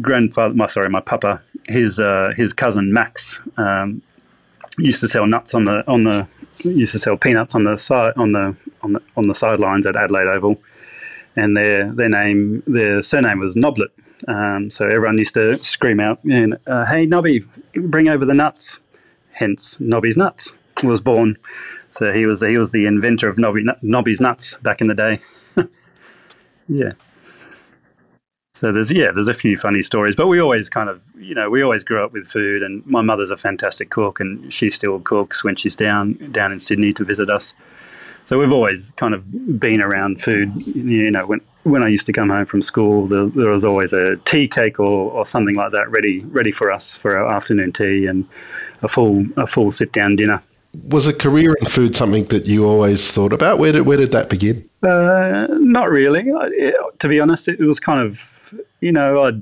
grandfather, 0.00 0.54
my 0.54 0.66
sorry, 0.66 0.88
my 0.88 1.00
papa, 1.00 1.42
his 1.68 2.00
uh, 2.00 2.32
his 2.36 2.52
cousin 2.52 2.92
Max 2.92 3.40
um, 3.56 4.02
used 4.78 5.00
to 5.00 5.08
sell 5.08 5.26
nuts 5.26 5.54
on 5.54 5.64
the 5.64 5.84
on 5.86 6.04
the 6.04 6.26
used 6.64 6.92
to 6.92 6.98
sell 6.98 7.16
peanuts 7.16 7.54
on 7.54 7.64
the 7.64 7.76
side 7.76 8.12
on 8.16 8.32
the 8.32 8.54
on 8.82 8.92
the 8.92 9.02
on 9.16 9.26
the 9.26 9.34
sidelines 9.34 9.86
at 9.86 9.96
Adelaide 9.96 10.28
Oval 10.28 10.60
and 11.36 11.56
their 11.56 11.92
their 11.94 12.08
name 12.08 12.62
their 12.66 13.02
surname 13.02 13.38
was 13.38 13.54
Noblet. 13.54 13.90
Um, 14.26 14.68
so 14.68 14.86
everyone 14.86 15.16
used 15.16 15.34
to 15.34 15.56
scream 15.62 16.00
out, 16.00 16.20
uh, 16.66 16.84
"Hey 16.86 17.06
Nobby, 17.06 17.44
bring 17.74 18.08
over 18.08 18.24
the 18.24 18.34
nuts!" 18.34 18.80
Hence, 19.30 19.78
Nobby's 19.78 20.16
nuts 20.16 20.52
was 20.82 21.00
born. 21.00 21.36
So 21.90 22.12
he 22.12 22.26
was 22.26 22.40
he 22.40 22.58
was 22.58 22.72
the 22.72 22.86
inventor 22.86 23.28
of 23.28 23.38
Nobby, 23.38 23.64
Nobby's 23.82 24.20
nuts 24.20 24.56
back 24.58 24.80
in 24.80 24.88
the 24.88 24.94
day. 24.94 25.20
yeah. 26.68 26.92
So 28.58 28.72
there's 28.72 28.90
yeah, 28.90 29.12
there's 29.12 29.28
a 29.28 29.34
few 29.34 29.56
funny 29.56 29.82
stories, 29.82 30.16
but 30.16 30.26
we 30.26 30.40
always 30.40 30.68
kind 30.68 30.88
of 30.88 31.00
you 31.16 31.32
know 31.32 31.48
we 31.48 31.62
always 31.62 31.84
grew 31.84 32.04
up 32.04 32.12
with 32.12 32.26
food, 32.26 32.64
and 32.64 32.84
my 32.86 33.02
mother's 33.02 33.30
a 33.30 33.36
fantastic 33.36 33.90
cook, 33.90 34.18
and 34.18 34.52
she 34.52 34.68
still 34.68 34.98
cooks 34.98 35.44
when 35.44 35.54
she's 35.54 35.76
down 35.76 36.14
down 36.32 36.50
in 36.50 36.58
Sydney 36.58 36.92
to 36.94 37.04
visit 37.04 37.30
us. 37.30 37.54
So 38.24 38.36
we've 38.36 38.50
always 38.50 38.90
kind 38.96 39.14
of 39.14 39.60
been 39.60 39.80
around 39.80 40.20
food. 40.20 40.50
You 40.66 41.08
know, 41.08 41.24
when 41.24 41.40
when 41.62 41.84
I 41.84 41.88
used 41.88 42.04
to 42.06 42.12
come 42.12 42.30
home 42.30 42.46
from 42.46 42.60
school, 42.60 43.06
there, 43.06 43.28
there 43.28 43.50
was 43.50 43.64
always 43.64 43.92
a 43.92 44.16
tea 44.24 44.48
cake 44.48 44.80
or, 44.80 45.12
or 45.12 45.24
something 45.24 45.54
like 45.54 45.70
that 45.70 45.88
ready 45.88 46.22
ready 46.22 46.50
for 46.50 46.72
us 46.72 46.96
for 46.96 47.16
our 47.16 47.32
afternoon 47.32 47.72
tea 47.72 48.06
and 48.06 48.26
a 48.82 48.88
full 48.88 49.24
a 49.36 49.46
full 49.46 49.70
sit 49.70 49.92
down 49.92 50.16
dinner. 50.16 50.42
Was 50.74 51.06
a 51.06 51.14
career 51.14 51.54
in 51.60 51.66
food 51.66 51.96
something 51.96 52.24
that 52.26 52.46
you 52.46 52.66
always 52.66 53.10
thought 53.10 53.32
about? 53.32 53.58
Where 53.58 53.72
did 53.72 53.82
where 53.82 53.96
did 53.96 54.12
that 54.12 54.28
begin? 54.28 54.68
Uh, 54.82 55.46
not 55.50 55.90
really. 55.90 56.30
I, 56.30 56.50
it, 56.52 56.76
to 57.00 57.08
be 57.08 57.20
honest, 57.20 57.48
it 57.48 57.60
was 57.60 57.80
kind 57.80 58.00
of 58.00 58.54
you 58.80 58.92
know 58.92 59.24
I 59.24 59.32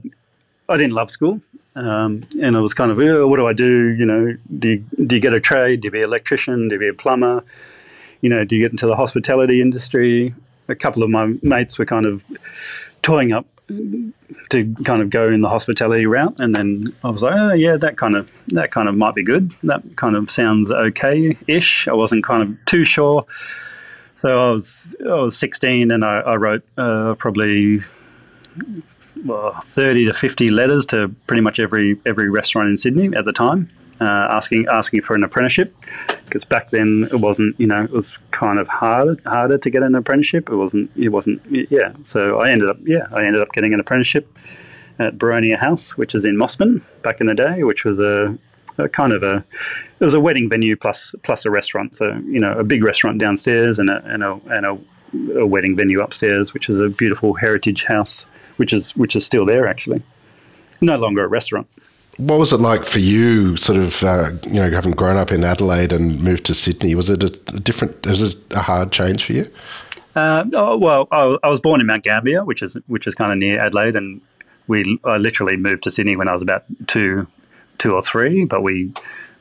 I 0.69 0.77
didn't 0.77 0.93
love 0.93 1.11
school. 1.11 1.41
Um, 1.75 2.23
and 2.41 2.57
it 2.57 2.61
was 2.61 2.73
kind 2.73 2.91
of, 2.91 2.99
oh, 2.99 3.27
what 3.27 3.37
do 3.37 3.47
I 3.47 3.53
do? 3.53 3.91
You 3.91 4.07
know, 4.07 4.35
do 4.59 4.71
you, 4.71 4.85
do 5.07 5.17
you 5.17 5.21
get 5.21 5.35
a 5.35 5.41
trade? 5.41 5.83
Do 5.83 5.89
you 5.89 5.93
be 5.93 5.99
an 5.99 6.05
electrician? 6.05 6.69
Do 6.69 6.77
you 6.77 6.79
be 6.79 6.89
a 6.89 6.95
plumber? 6.95 7.45
you 8.23 8.31
know, 8.31 8.45
do 8.45 8.57
you 8.57 8.63
get 8.65 8.71
into 8.71 8.87
the 8.87 8.97
hospitality 8.97 9.61
industry? 9.61 10.35
a 10.69 10.75
couple 10.75 11.03
of 11.03 11.11
my 11.11 11.35
mates 11.43 11.79
were 11.79 11.87
kind 11.87 12.07
of 12.07 12.25
toying 13.03 13.33
up 13.33 13.47
to 13.69 14.75
kind 14.85 15.03
of 15.03 15.11
go 15.11 15.29
in 15.29 15.41
the 15.41 15.49
hospitality 15.49 16.07
route, 16.07 16.39
and 16.39 16.55
then 16.55 16.95
I 17.03 17.11
was 17.11 17.23
like, 17.23 17.35
oh 17.37 17.53
yeah, 17.53 17.77
that 17.77 17.97
kind 17.97 18.15
of 18.15 18.31
that 18.49 18.71
kind 18.71 18.89
of 18.89 18.97
might 18.97 19.15
be 19.15 19.25
good. 19.25 19.51
That 19.65 19.83
kind 19.97 20.17
of 20.17 20.31
sounds 20.31 20.71
okay-ish. 20.71 21.89
I 21.89 21.93
wasn't 21.93 22.25
kind 22.25 22.43
of 22.43 22.65
too 22.67 22.85
sure. 22.85 23.27
So 24.15 24.37
I 24.37 24.53
was 24.53 24.97
I 25.05 25.15
was 25.15 25.37
16, 25.37 25.91
and 25.91 26.05
I, 26.05 26.21
I 26.21 26.37
wrote 26.37 26.63
uh, 26.79 27.15
probably 27.15 27.81
well, 29.25 29.53
30 29.61 30.07
to 30.07 30.13
50 30.13 30.49
letters 30.49 30.87
to 30.87 31.09
pretty 31.27 31.43
much 31.43 31.59
every 31.59 31.99
every 32.07 32.31
restaurant 32.31 32.69
in 32.69 32.77
Sydney 32.77 33.17
at 33.17 33.25
the 33.25 33.33
time 33.33 33.69
uh, 34.01 34.05
asking 34.31 34.67
asking 34.71 35.03
for 35.03 35.15
an 35.15 35.25
apprenticeship 35.25 35.75
because 36.25 36.45
back 36.45 36.71
then 36.71 37.09
it 37.11 37.21
wasn't 37.21 37.59
you 37.59 37.67
know 37.67 37.83
it 37.83 37.91
was 37.91 38.19
kind 38.31 38.59
of 38.59 38.69
harder 38.69 39.17
harder 39.27 39.59
to 39.59 39.71
get 39.71 39.83
an 39.83 39.95
apprenticeship. 39.95 40.51
It 40.51 40.57
wasn't 40.57 40.91
it 40.97 41.11
wasn't 41.11 41.41
yeah. 41.71 41.93
So 42.03 42.41
I 42.41 42.51
ended 42.51 42.69
up 42.69 42.79
yeah 42.85 43.07
I 43.13 43.25
ended 43.25 43.43
up 43.43 43.49
getting 43.53 43.73
an 43.75 43.81
apprenticeship 43.81 44.37
at 44.99 45.19
Boronia 45.19 45.59
House, 45.59 45.97
which 45.97 46.15
is 46.15 46.25
in 46.25 46.39
Mosman 46.39 46.83
back 47.03 47.21
in 47.21 47.27
the 47.27 47.35
day, 47.35 47.63
which 47.63 47.85
was 47.85 48.01
a, 48.01 48.37
a 48.79 48.89
kind 48.89 49.13
of 49.13 49.23
a 49.23 49.45
it 50.01 50.05
was 50.05 50.15
a 50.15 50.21
wedding 50.21 50.49
venue 50.49 50.77
plus 50.77 51.15
plus 51.23 51.45
a 51.45 51.51
restaurant. 51.51 51.97
So 51.97 52.21
you 52.27 52.41
know 52.41 52.53
a 52.59 52.65
big 52.65 52.85
restaurant 52.85 53.19
downstairs 53.19 53.79
and 53.79 53.91
a 53.91 54.03
and 54.05 54.23
a, 54.23 54.41
and 54.51 54.67
a 54.67 54.79
a 55.37 55.47
wedding 55.47 55.77
venue 55.77 56.01
upstairs, 56.01 56.53
which 56.53 56.69
is 56.69 56.79
a 56.79 56.89
beautiful 56.89 57.35
heritage 57.35 57.85
house, 57.85 58.27
which 58.57 58.73
is 58.73 58.97
which 58.97 59.17
is 59.17 59.25
still 59.25 59.47
there 59.47 59.67
actually. 59.67 60.03
No 60.81 60.97
longer 60.97 61.25
a 61.25 61.29
restaurant. 61.29 61.67
What 62.19 62.39
was 62.39 62.53
it 62.53 62.61
like 62.61 62.87
for 62.87 62.99
you, 62.99 63.57
sort 63.59 63.79
of, 63.79 64.03
uh, 64.03 64.31
you 64.47 64.55
know, 64.55 64.71
having 64.71 64.93
grown 64.93 65.17
up 65.17 65.31
in 65.31 65.45
Adelaide 65.45 65.93
and 65.93 66.23
moved 66.23 66.45
to 66.47 66.55
Sydney? 66.55 66.95
Was 66.95 67.11
it 67.11 67.23
a, 67.23 67.29
different? 67.61 68.07
Was 68.07 68.23
it 68.23 68.39
a 68.53 68.61
hard 68.61 68.91
change 68.91 69.25
for 69.25 69.35
you? 69.35 69.45
Uh, 70.15 70.45
oh, 70.55 70.79
well, 70.79 71.09
I, 71.13 71.49
was 71.49 71.61
born 71.61 71.81
in 71.81 71.87
Mount 71.87 72.05
Gambier, 72.05 72.43
which 72.43 72.63
is 72.63 72.77
which 72.87 73.07
is 73.07 73.15
kind 73.15 73.33
of 73.33 73.39
near 73.39 73.63
Adelaide, 73.63 73.97
and 73.97 74.23
we 74.67 74.99
I 75.05 75.19
literally 75.19 75.59
moved 75.59 75.83
to 75.83 75.91
Sydney 75.91 76.17
when 76.17 76.27
I 76.27 76.33
was 76.33 76.41
about 76.41 76.65
two, 76.87 77.27
two 77.77 77.95
or 77.95 78.01
three. 78.01 78.47
But 78.47 78.63
we 78.63 78.91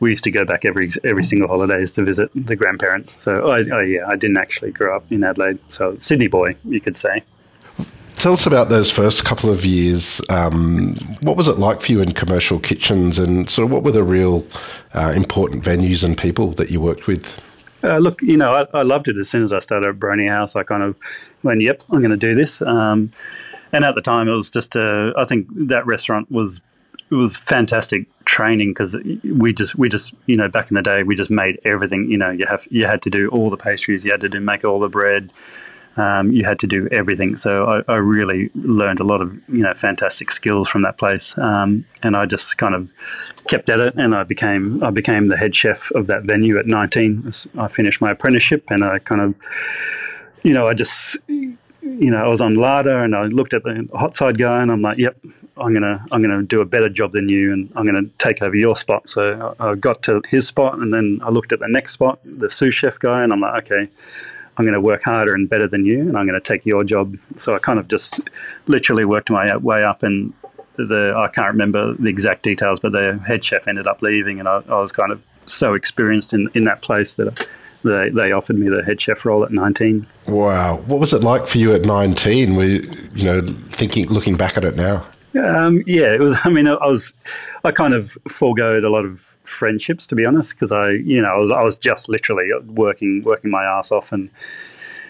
we 0.02 0.10
used 0.10 0.26
to 0.26 0.32
go 0.32 0.44
back 0.44 0.66
every 0.66 0.90
every 1.06 1.24
single 1.24 1.48
holidays 1.48 1.94
to 1.94 2.04
visit 2.04 2.30
the 2.36 2.58
grandparents. 2.58 3.24
So 3.24 3.48
I, 3.52 3.60
I 3.60 3.84
yeah, 3.84 4.06
I 4.06 4.18
didn't 4.18 4.38
actually 4.38 4.72
grow 4.72 4.98
up 4.98 5.10
in 5.10 5.24
Adelaide. 5.24 5.60
So 5.72 5.98
Sydney 6.00 6.28
boy, 6.28 6.58
you 6.66 6.82
could 6.82 6.98
say. 6.98 7.24
Tell 8.18 8.34
us 8.34 8.46
about 8.46 8.70
those 8.70 8.90
first 8.90 9.26
couple 9.26 9.50
of 9.50 9.66
years. 9.66 10.22
Um, 10.30 10.96
what 11.22 11.38
was 11.38 11.48
it 11.48 11.60
like 11.60 11.82
for 11.82 11.92
you 11.92 12.02
in 12.02 12.12
commercial 12.12 12.60
kitchens, 12.60 13.20
and 13.20 13.50
sort 13.50 13.66
of 13.66 13.72
what 13.72 13.84
were 13.84 13.92
the 13.92 14.04
real 14.04 14.46
uh, 14.94 15.14
important 15.16 15.64
venues 15.64 16.04
and 16.04 16.18
people 16.18 16.52
that 16.54 16.72
you 16.72 16.80
worked 16.80 17.08
with? 17.08 17.42
Uh, 17.84 18.00
look, 18.00 18.22
you 18.22 18.36
know, 18.36 18.54
I, 18.54 18.80
I, 18.80 18.82
loved 18.82 19.10
it 19.10 19.18
as 19.18 19.30
soon 19.30 19.44
as 19.44 19.54
I 19.54 19.60
started 19.60 19.88
at 19.88 20.00
Boronia 20.00 20.30
House. 20.30 20.56
I 20.56 20.64
kind 20.64 20.82
of 20.82 20.96
went, 21.44 21.62
"Yep, 21.62 21.84
I'm 21.92 22.00
going 22.00 22.10
to 22.10 22.18
do 22.18 22.34
this." 22.34 22.62
Um, 22.64 23.12
and 23.72 23.86
at 23.86 23.94
the 23.94 24.02
time, 24.02 24.28
it 24.28 24.34
was 24.34 24.50
just, 24.50 24.76
uh, 24.76 25.14
I 25.16 25.26
think 25.26 25.48
that 25.52 25.86
restaurant 25.86 26.32
was 26.32 26.62
it 27.12 27.16
was 27.16 27.38
fantastic 27.38 28.08
training 28.26 28.72
because 28.72 28.96
we 29.24 29.54
just 29.54 29.76
we 29.76 29.90
just 29.90 30.14
you 30.26 30.36
know 30.36 30.48
back 30.48 30.72
in 30.72 30.76
the 30.76 30.82
day 30.82 31.04
we 31.04 31.16
just 31.16 31.30
made 31.30 31.60
everything. 31.64 32.10
You 32.10 32.18
know, 32.18 32.32
you 32.32 32.46
have 32.48 32.66
you 32.72 32.86
had 32.86 33.02
to 33.04 33.10
do 33.10 33.28
all 33.28 33.50
the 33.50 33.58
pastries, 33.58 34.04
you 34.04 34.12
had 34.12 34.22
to 34.22 34.30
do 34.30 34.40
make 34.40 34.66
all 34.66 34.80
the 34.80 34.90
bread. 34.90 35.32
Um, 35.98 36.32
you 36.32 36.44
had 36.44 36.60
to 36.60 36.68
do 36.68 36.88
everything. 36.92 37.38
So 37.38 37.66
I, 37.66 37.94
I, 37.94 37.98
really 37.98 38.50
learned 38.56 39.00
a 39.00 39.04
lot 39.04 39.22
of 39.22 39.34
you 39.48 39.64
know 39.64 39.74
fantastic 39.74 40.30
skills 40.30 40.68
from 40.68 40.82
that 40.82 40.98
place, 40.98 41.38
um, 41.38 41.86
and 42.04 42.18
I 42.18 42.26
just 42.26 42.58
kind 42.58 42.76
of 42.76 42.92
kept 43.48 43.70
at 43.70 43.80
it. 43.80 43.94
And 43.96 44.14
I 44.14 44.24
became 44.24 44.84
I 44.84 44.90
became 44.90 45.28
the 45.28 45.38
head 45.38 45.56
chef 45.56 45.92
of 45.92 46.08
that 46.08 46.24
venue 46.24 46.58
at 46.58 46.66
19. 46.66 47.32
I 47.58 47.68
finished 47.70 48.02
my 48.02 48.12
apprenticeship, 48.12 48.66
and 48.70 48.84
I 48.84 49.00
kind 49.00 49.22
of 49.22 49.36
you 50.44 50.54
know 50.54 50.68
I 50.68 50.74
just 50.74 51.18
you 51.28 51.58
know 51.82 52.24
I 52.24 52.28
was 52.28 52.42
on 52.42 52.56
Larder, 52.56 53.04
and 53.04 53.16
I 53.16 53.28
looked 53.28 53.54
at 53.54 53.64
the 53.64 53.88
hot 53.94 54.16
side 54.16 54.38
guy, 54.38 54.62
and 54.62 54.72
I'm 54.72 54.82
like, 54.82 54.98
yep. 54.98 55.18
I'm 55.58 55.74
gonna 55.74 56.06
I'm 56.12 56.22
gonna 56.22 56.44
do 56.44 56.60
a 56.60 56.66
better 56.66 56.90
job 56.90 57.14
than 57.14 57.30
you, 57.30 57.54
and 57.54 57.72
I'm 57.78 57.86
gonna 57.86 58.10
take 58.18 58.42
over 58.42 58.56
your 58.56 58.76
spot. 58.76 59.08
So 59.08 59.56
I, 59.60 59.70
I 59.70 59.76
got 59.76 60.04
to 60.04 60.22
his 60.28 60.46
spot, 60.46 60.78
and 60.80 60.92
then 60.92 61.20
I 61.24 61.30
looked 61.30 61.54
at 61.54 61.60
the 61.60 61.68
next 61.70 61.94
spot, 61.94 62.20
the 62.26 62.50
sous 62.50 62.76
chef 62.76 63.00
guy, 63.00 63.24
and 63.24 63.32
I'm 63.32 63.40
like, 63.40 63.72
okay, 63.72 63.90
I'm 64.58 64.66
going 64.66 64.74
to 64.74 64.82
work 64.82 65.04
harder 65.04 65.34
and 65.34 65.50
better 65.50 65.68
than 65.68 65.86
you, 65.86 66.02
and 66.02 66.18
I'm 66.18 66.26
going 66.26 66.40
to 66.40 66.46
take 66.46 66.66
your 66.66 66.84
job. 66.84 67.16
So 67.36 67.56
I 67.56 67.60
kind 67.60 67.80
of 67.80 67.88
just 67.88 68.20
literally 68.68 69.06
worked 69.06 69.30
my 69.30 69.56
way 69.58 69.84
up, 69.84 70.04
and 70.04 70.34
the 70.78 71.14
I 71.16 71.28
can't 71.28 71.48
remember 71.48 71.94
the 71.94 72.10
exact 72.10 72.44
details, 72.44 72.80
but 72.80 72.92
the 72.92 73.20
head 73.26 73.44
chef 73.44 73.68
ended 73.68 73.88
up 73.88 74.02
leaving, 74.02 74.40
and 74.40 74.48
I, 74.48 74.62
I 74.68 74.80
was 74.80 74.92
kind 74.92 75.12
of 75.12 75.22
so 75.46 75.74
experienced 75.74 76.34
in, 76.34 76.50
in 76.54 76.64
that 76.66 76.82
place 76.82 77.16
that 77.16 77.48
they, 77.84 78.10
they 78.10 78.32
offered 78.32 78.58
me 78.58 78.68
the 78.70 78.84
head 78.84 79.00
chef 79.00 79.26
role 79.26 79.44
at 79.44 79.52
19. 79.52 80.08
Wow, 80.28 80.78
what 80.88 81.00
was 81.00 81.14
it 81.14 81.22
like 81.22 81.48
for 81.48 81.60
you 81.60 81.74
at 81.74 81.84
19? 81.86 82.56
Were 82.56 82.66
you, 82.66 83.10
you 83.14 83.26
know 83.26 83.42
thinking, 83.70 84.08
looking 84.08 84.36
back 84.36 84.58
at 84.58 84.66
it 84.66 84.76
now? 84.76 85.06
Um, 85.38 85.82
yeah, 85.86 86.14
it 86.14 86.20
was. 86.20 86.38
I 86.44 86.50
mean, 86.50 86.68
I 86.68 86.76
was, 86.76 87.14
I 87.64 87.72
kind 87.72 87.94
of 87.94 88.18
foregoed 88.28 88.84
a 88.84 88.90
lot 88.90 89.06
of 89.06 89.36
friendships 89.44 90.06
to 90.08 90.16
be 90.16 90.26
honest, 90.26 90.56
because 90.56 90.72
I, 90.72 90.92
you 90.92 91.22
know, 91.22 91.30
I 91.30 91.38
was, 91.38 91.52
I 91.52 91.62
was 91.62 91.76
just 91.76 92.10
literally 92.10 92.50
working, 92.68 93.22
working 93.24 93.52
my 93.52 93.64
ass 93.64 93.92
off 93.92 94.12
and 94.12 94.30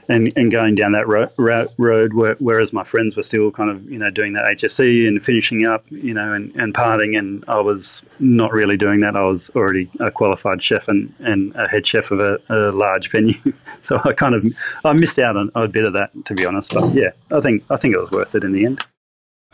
and, 0.08 0.32
and 0.36 0.51
going 0.51 0.75
down 0.75 0.91
that 0.91 1.08
ro- 1.08 1.29
ro- 1.38 1.67
road, 1.77 2.13
where, 2.13 2.36
whereas 2.39 2.74
my 2.74 2.84
friends 2.84 3.17
were 3.17 3.24
still 3.24 3.51
kind 3.51 3.70
of, 3.70 3.89
you 3.89 3.98
know, 3.98 4.10
doing 4.10 4.34
that 4.34 4.44
HSC 4.44 5.08
and 5.08 5.24
finishing 5.24 5.65
up, 5.65 5.86
you 5.89 6.13
know, 6.13 6.34
and, 6.34 6.55
and 6.55 6.74
parting, 6.74 7.15
and 7.15 7.44
I 7.48 7.60
was 7.60 8.03
not 8.20 8.53
really 8.53 8.77
doing 8.77 9.00
that. 9.01 9.15
I 9.15 9.24
was 9.24 9.50
already 9.55 9.89
a 10.00 10.12
qualified 10.12 10.62
chef 10.62 10.88
and, 10.88 11.13
and 11.20 11.55
a 11.55 11.67
head 11.67 11.86
chef 11.88 12.12
of 12.12 12.20
a, 12.20 12.39
a 12.50 12.72
large 12.72 13.10
venue, 13.10 13.34
so 13.82 14.00
I 14.03 14.13
kind 14.13 14.36
of 14.36 14.46
I 14.84 14.94
missed 14.94 15.20
out 15.20 15.38
on 15.38 15.51
a 15.55 15.67
bit 15.67 15.86
of 15.86 15.94
that, 15.94 16.12
to 16.25 16.34
be 16.34 16.46
honest. 16.46 16.74
But 16.74 16.94
yeah, 16.94 17.12
I 17.32 17.39
think 17.39 17.63
I 17.70 17.77
think 17.77 17.96
it 17.96 18.00
was 18.00 18.12
worth 18.12 18.36
it 18.36 18.44
in 18.44 18.51
the 18.51 18.65
end 18.65 18.86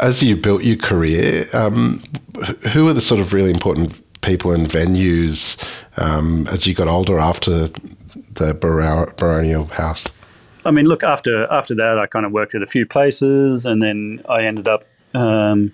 as 0.01 0.22
you 0.22 0.36
built 0.36 0.63
your 0.63 0.77
career, 0.77 1.48
um, 1.53 2.01
who 2.74 2.88
are 2.88 2.93
the 2.93 3.01
sort 3.01 3.22
of 3.22 3.34
really 3.34 3.51
important 3.51 4.01
people 4.22 4.51
and 4.51 4.67
venues 4.67 5.58
um, 5.98 6.48
as 6.48 6.67
you 6.67 6.74
got 6.74 6.88
older 6.88 7.20
after 7.20 7.67
the 7.67 8.53
Boronia 8.53 9.70
House? 9.72 10.10
I 10.65 10.72
mean, 10.72 10.86
look 10.86 11.03
after 11.03 11.51
after 11.51 11.74
that, 11.75 11.98
I 11.98 12.05
kind 12.08 12.25
of 12.25 12.31
worked 12.31 12.53
at 12.55 12.62
a 12.62 12.67
few 12.67 12.86
places, 12.86 13.65
and 13.65 13.81
then 13.81 14.22
I 14.29 14.43
ended 14.43 14.67
up 14.67 14.86
um, 15.13 15.74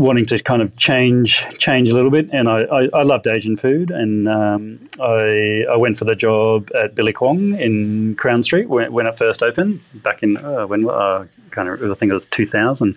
wanting 0.00 0.26
to 0.26 0.38
kind 0.38 0.62
of 0.62 0.74
change 0.76 1.44
change 1.58 1.90
a 1.90 1.94
little 1.94 2.10
bit, 2.10 2.28
and 2.32 2.48
I, 2.48 2.62
I, 2.62 2.88
I 2.94 3.02
loved 3.02 3.26
Asian 3.26 3.56
food, 3.56 3.90
and 3.90 4.28
um, 4.28 4.88
I 5.00 5.64
I 5.70 5.76
went 5.76 5.98
for 5.98 6.06
the 6.06 6.16
job 6.16 6.68
at 6.74 6.94
Billy 6.94 7.12
Kwong 7.12 7.54
in 7.58 8.14
Crown 8.16 8.42
Street 8.42 8.68
when, 8.68 8.92
when 8.92 9.06
it 9.06 9.16
first 9.16 9.42
opened 9.42 9.80
back 10.02 10.22
in 10.22 10.36
uh, 10.38 10.66
when 10.66 10.88
uh, 10.88 11.26
kind 11.50 11.68
of 11.68 11.82
I 11.82 11.94
think 11.94 12.10
it 12.10 12.14
was 12.14 12.24
two 12.24 12.46
thousand. 12.46 12.96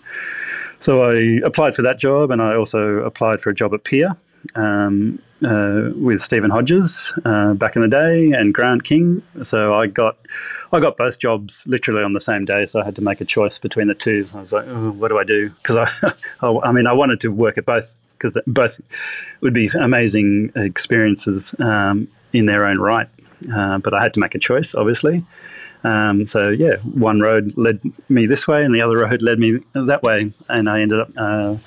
So 0.80 1.04
I 1.04 1.42
applied 1.46 1.76
for 1.76 1.82
that 1.82 2.00
job, 2.00 2.32
and 2.32 2.42
I 2.42 2.56
also 2.56 3.00
applied 3.00 3.42
for 3.42 3.50
a 3.50 3.56
job 3.56 3.74
at 3.74 3.84
Pier. 3.84 4.16
Um, 4.56 5.20
uh, 5.46 5.92
with 5.96 6.22
Stephen 6.22 6.50
Hodges 6.50 7.14
uh, 7.26 7.54
back 7.54 7.76
in 7.76 7.82
the 7.82 7.88
day 7.88 8.32
and 8.32 8.54
Grant 8.54 8.84
King. 8.84 9.22
So 9.42 9.74
I 9.74 9.88
got 9.88 10.18
I 10.72 10.80
got 10.80 10.98
both 10.98 11.20
jobs 11.20 11.64
literally 11.68 12.04
on 12.04 12.14
the 12.14 12.22
same 12.22 12.46
day. 12.46 12.66
So 12.66 12.82
I 12.82 12.86
had 12.86 12.96
to 12.96 13.02
make 13.02 13.22
a 13.22 13.26
choice 13.26 13.60
between 13.60 13.88
the 13.88 13.96
two. 13.96 14.28
I 14.34 14.40
was 14.40 14.54
like, 14.54 14.66
oh, 14.68 14.92
what 14.92 15.10
do 15.10 15.18
I 15.18 15.24
do? 15.24 15.50
Because 15.50 16.04
I, 16.42 16.48
I 16.48 16.72
mean, 16.72 16.88
I 16.88 16.94
wanted 16.94 17.20
to 17.22 17.30
work 17.30 17.58
at 17.58 17.66
both 17.66 17.96
because 18.18 18.38
both 18.48 18.80
would 19.42 19.54
be 19.54 19.70
amazing 19.80 20.52
experiences 20.56 21.54
um, 21.60 22.08
in 22.32 22.46
their 22.46 22.66
own 22.66 22.80
right. 22.80 23.08
Uh, 23.54 23.78
but 23.80 23.94
I 23.94 24.02
had 24.02 24.14
to 24.14 24.20
make 24.20 24.36
a 24.36 24.40
choice, 24.40 24.74
obviously. 24.74 25.26
Um, 25.84 26.26
so 26.28 26.50
yeah, 26.50 26.78
one 26.78 27.20
road 27.20 27.58
led 27.58 27.82
me 28.08 28.26
this 28.26 28.48
way, 28.48 28.64
and 28.64 28.74
the 28.74 28.82
other 28.82 29.00
road 29.00 29.22
led 29.22 29.40
me 29.40 29.60
that 29.74 30.02
way, 30.04 30.32
and 30.48 30.70
I 30.70 30.82
ended 30.82 31.02
up 31.02 31.10
uh, 31.18 31.58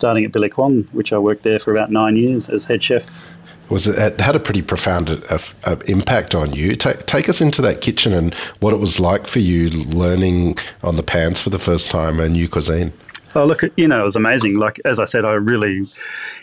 starting 0.00 0.24
at 0.24 0.32
Billy 0.32 0.48
Kwong, 0.48 0.88
which 0.92 1.12
I 1.12 1.18
worked 1.18 1.42
there 1.42 1.58
for 1.58 1.72
about 1.72 1.92
nine 1.92 2.16
years 2.16 2.48
as 2.48 2.64
head 2.64 2.82
chef. 2.82 3.20
Was 3.68 3.86
it, 3.86 3.98
it 3.98 4.18
had 4.18 4.34
a 4.34 4.40
pretty 4.40 4.62
profound 4.62 5.10
uh, 5.10 5.38
uh, 5.64 5.76
impact 5.88 6.34
on 6.34 6.54
you? 6.54 6.74
Take, 6.74 7.04
take 7.04 7.28
us 7.28 7.42
into 7.42 7.60
that 7.60 7.82
kitchen 7.82 8.14
and 8.14 8.34
what 8.60 8.72
it 8.72 8.78
was 8.78 8.98
like 8.98 9.26
for 9.26 9.40
you 9.40 9.68
learning 9.68 10.56
on 10.82 10.96
the 10.96 11.02
pans 11.02 11.38
for 11.38 11.50
the 11.50 11.58
first 11.58 11.90
time 11.90 12.18
a 12.18 12.30
new 12.30 12.48
cuisine. 12.48 12.94
Oh, 13.34 13.44
look, 13.44 13.60
you 13.76 13.86
know, 13.86 14.00
it 14.00 14.04
was 14.04 14.16
amazing. 14.16 14.56
Like, 14.56 14.80
as 14.86 14.98
I 14.98 15.04
said, 15.04 15.26
I 15.26 15.34
really 15.34 15.82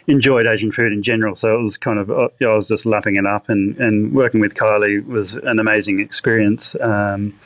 enjoyed 0.05 0.45
Asian 0.45 0.71
food 0.71 0.91
in 0.91 1.01
general. 1.01 1.33
So 1.33 1.57
it 1.57 1.59
was 1.59 1.77
kind 1.77 1.97
of, 1.97 2.11
uh, 2.11 2.29
I 2.41 2.53
was 2.53 2.67
just 2.67 2.85
lapping 2.85 3.15
it 3.15 3.25
up 3.25 3.49
and, 3.49 3.75
and 3.77 4.13
working 4.13 4.39
with 4.39 4.53
Kylie 4.53 5.03
was 5.07 5.33
an 5.33 5.59
amazing 5.59 5.99
experience. 5.99 6.75
Um, 6.79 7.37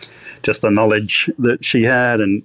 just 0.44 0.62
the 0.62 0.70
knowledge 0.70 1.30
that 1.40 1.64
she 1.64 1.84
had 1.84 2.20
and 2.20 2.44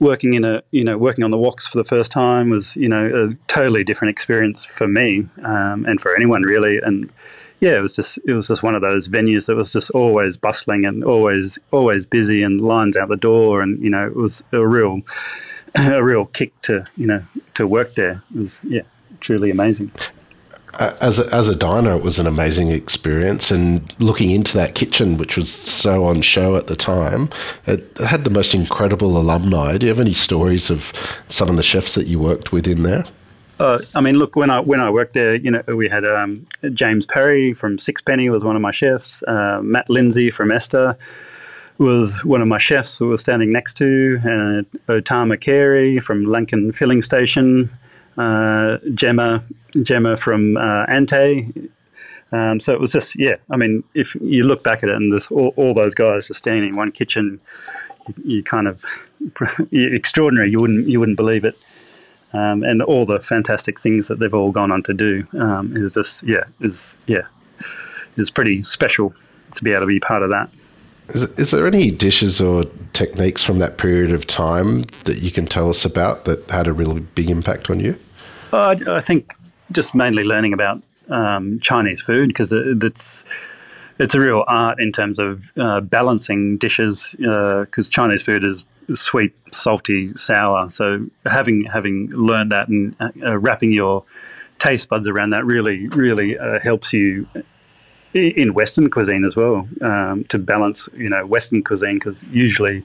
working 0.00 0.32
in 0.34 0.44
a 0.44 0.62
you 0.70 0.82
know 0.82 0.98
working 0.98 1.22
on 1.22 1.30
the 1.30 1.36
woks 1.36 1.68
for 1.68 1.78
the 1.78 1.84
first 1.84 2.10
time 2.10 2.50
was 2.50 2.74
you 2.76 2.88
know 2.88 3.06
a 3.06 3.34
totally 3.46 3.84
different 3.84 4.10
experience 4.10 4.64
for 4.64 4.88
me 4.88 5.26
um, 5.44 5.84
and 5.86 6.00
for 6.00 6.14
anyone 6.16 6.42
really. 6.42 6.78
And 6.78 7.10
yeah 7.60 7.76
it 7.76 7.80
was 7.80 7.94
just 7.94 8.18
it 8.26 8.32
was 8.32 8.48
just 8.48 8.62
one 8.62 8.74
of 8.74 8.82
those 8.82 9.08
venues 9.08 9.46
that 9.46 9.54
was 9.54 9.72
just 9.72 9.90
always 9.90 10.36
bustling 10.36 10.84
and 10.84 11.04
always 11.04 11.58
always 11.70 12.06
busy 12.06 12.42
and 12.42 12.60
lines 12.60 12.96
out 12.96 13.08
the 13.08 13.16
door. 13.16 13.62
And 13.62 13.82
you 13.82 13.90
know 13.90 14.06
it 14.06 14.16
was 14.16 14.42
a 14.52 14.66
real 14.66 15.00
a 15.76 16.02
real 16.02 16.26
kick 16.26 16.60
to 16.62 16.84
you 16.96 17.06
know 17.06 17.22
to 17.54 17.66
work 17.66 17.94
there. 17.94 18.22
It 18.34 18.40
was 18.40 18.60
yeah 18.64 18.82
truly 19.20 19.50
amazing 19.50 19.92
as 20.80 21.18
a, 21.18 21.34
as 21.34 21.48
a 21.48 21.54
diner, 21.54 21.94
it 21.94 22.02
was 22.02 22.18
an 22.18 22.26
amazing 22.26 22.70
experience. 22.70 23.50
And 23.50 23.94
looking 24.00 24.30
into 24.30 24.56
that 24.56 24.74
kitchen, 24.74 25.18
which 25.18 25.36
was 25.36 25.52
so 25.52 26.04
on 26.04 26.22
show 26.22 26.56
at 26.56 26.66
the 26.66 26.76
time, 26.76 27.28
it 27.66 27.86
had 27.98 28.24
the 28.24 28.30
most 28.30 28.54
incredible 28.54 29.16
alumni. 29.16 29.76
Do 29.76 29.86
you 29.86 29.90
have 29.90 30.00
any 30.00 30.14
stories 30.14 30.70
of 30.70 30.92
some 31.28 31.48
of 31.48 31.56
the 31.56 31.62
chefs 31.62 31.94
that 31.94 32.06
you 32.06 32.18
worked 32.18 32.52
with 32.52 32.66
in 32.66 32.82
there? 32.82 33.04
Uh, 33.58 33.78
I 33.94 34.00
mean, 34.00 34.14
look, 34.14 34.36
when 34.36 34.48
I 34.48 34.60
when 34.60 34.80
I 34.80 34.88
worked 34.88 35.12
there, 35.12 35.34
you 35.34 35.50
know, 35.50 35.62
we 35.68 35.86
had 35.86 36.02
um, 36.06 36.46
James 36.72 37.04
Parry 37.04 37.52
from 37.52 37.78
Sixpenny 37.78 38.30
was 38.30 38.42
one 38.42 38.56
of 38.56 38.62
my 38.62 38.70
chefs. 38.70 39.22
Uh, 39.24 39.60
Matt 39.62 39.90
Lindsay 39.90 40.30
from 40.30 40.50
Ester 40.50 40.96
was 41.76 42.24
one 42.24 42.40
of 42.40 42.48
my 42.48 42.56
chefs 42.56 42.98
who 42.98 43.08
was 43.08 43.20
standing 43.20 43.52
next 43.52 43.74
to. 43.74 44.18
Uh, 44.24 44.92
O 44.92 45.00
Tama 45.00 45.36
Carey 45.36 46.00
from 46.00 46.24
Lankan 46.24 46.74
Filling 46.74 47.02
Station. 47.02 47.70
Uh, 48.20 48.78
Gemma 48.94 49.42
Gemma 49.82 50.16
from 50.16 50.56
uh, 50.56 50.84
Ante. 50.88 51.50
Um, 52.32 52.60
so 52.60 52.72
it 52.72 52.80
was 52.80 52.92
just 52.92 53.18
yeah. 53.18 53.36
I 53.50 53.56
mean, 53.56 53.82
if 53.94 54.14
you 54.16 54.44
look 54.44 54.62
back 54.62 54.82
at 54.82 54.88
it, 54.88 54.94
and 54.94 55.12
this, 55.12 55.30
all, 55.30 55.52
all 55.56 55.74
those 55.74 55.94
guys 55.94 56.30
are 56.30 56.34
standing 56.34 56.70
in 56.70 56.76
one 56.76 56.92
kitchen, 56.92 57.40
you, 58.06 58.14
you 58.24 58.42
kind 58.42 58.68
of 58.68 58.84
extraordinary. 59.72 60.50
You 60.50 60.60
wouldn't 60.60 60.88
you 60.88 61.00
wouldn't 61.00 61.16
believe 61.16 61.44
it 61.44 61.56
um, 62.32 62.62
and 62.62 62.82
all 62.82 63.04
the 63.04 63.20
fantastic 63.20 63.80
things 63.80 64.08
that 64.08 64.18
they've 64.18 64.34
all 64.34 64.52
gone 64.52 64.70
on 64.70 64.82
to 64.84 64.94
do 64.94 65.26
um, 65.38 65.74
is 65.76 65.92
just 65.92 66.22
yeah 66.22 66.44
is 66.60 66.96
yeah 67.06 67.22
is 68.16 68.30
pretty 68.30 68.62
special 68.62 69.12
to 69.54 69.64
be 69.64 69.72
able 69.72 69.82
to 69.82 69.86
be 69.86 70.00
part 70.00 70.22
of 70.22 70.30
that. 70.30 70.48
Is, 71.08 71.22
is 71.22 71.50
there 71.50 71.66
any 71.66 71.90
dishes 71.90 72.40
or 72.40 72.64
techniques 72.92 73.42
from 73.42 73.58
that 73.58 73.78
period 73.78 74.12
of 74.12 74.26
time 74.26 74.82
that 75.04 75.18
you 75.18 75.32
can 75.32 75.46
tell 75.46 75.68
us 75.68 75.84
about 75.84 76.24
that 76.26 76.48
had 76.50 76.68
a 76.68 76.72
really 76.72 77.00
big 77.00 77.30
impact 77.30 77.68
on 77.68 77.80
you? 77.80 77.98
Uh, 78.52 78.76
I, 78.86 78.96
I, 78.96 79.00
think 79.00 79.32
just 79.70 79.94
mainly 79.94 80.24
learning 80.24 80.52
about 80.52 80.82
um, 81.08 81.60
Chinese 81.60 82.02
food 82.02 82.28
because 82.28 82.52
it's 82.52 83.24
it's 83.98 84.14
a 84.14 84.20
real 84.20 84.44
art 84.48 84.80
in 84.80 84.92
terms 84.92 85.18
of 85.18 85.52
uh, 85.56 85.80
balancing 85.80 86.56
dishes 86.56 87.14
because 87.18 87.86
uh, 87.86 87.90
Chinese 87.90 88.22
food 88.22 88.42
is 88.44 88.64
sweet, 88.94 89.32
salty, 89.52 90.12
sour. 90.16 90.70
So 90.70 91.06
having 91.26 91.64
having 91.64 92.10
learned 92.10 92.50
that 92.52 92.68
and 92.68 92.96
uh, 93.00 93.38
wrapping 93.38 93.72
your 93.72 94.04
taste 94.58 94.88
buds 94.88 95.06
around 95.06 95.30
that 95.30 95.44
really 95.44 95.88
really 95.88 96.38
uh, 96.38 96.58
helps 96.60 96.92
you 96.92 97.28
in 98.14 98.54
Western 98.54 98.90
cuisine 98.90 99.24
as 99.24 99.36
well 99.36 99.68
um, 99.82 100.24
to 100.24 100.38
balance 100.38 100.88
you 100.96 101.08
know 101.08 101.24
Western 101.26 101.62
cuisine 101.62 101.96
because 101.96 102.24
usually 102.24 102.82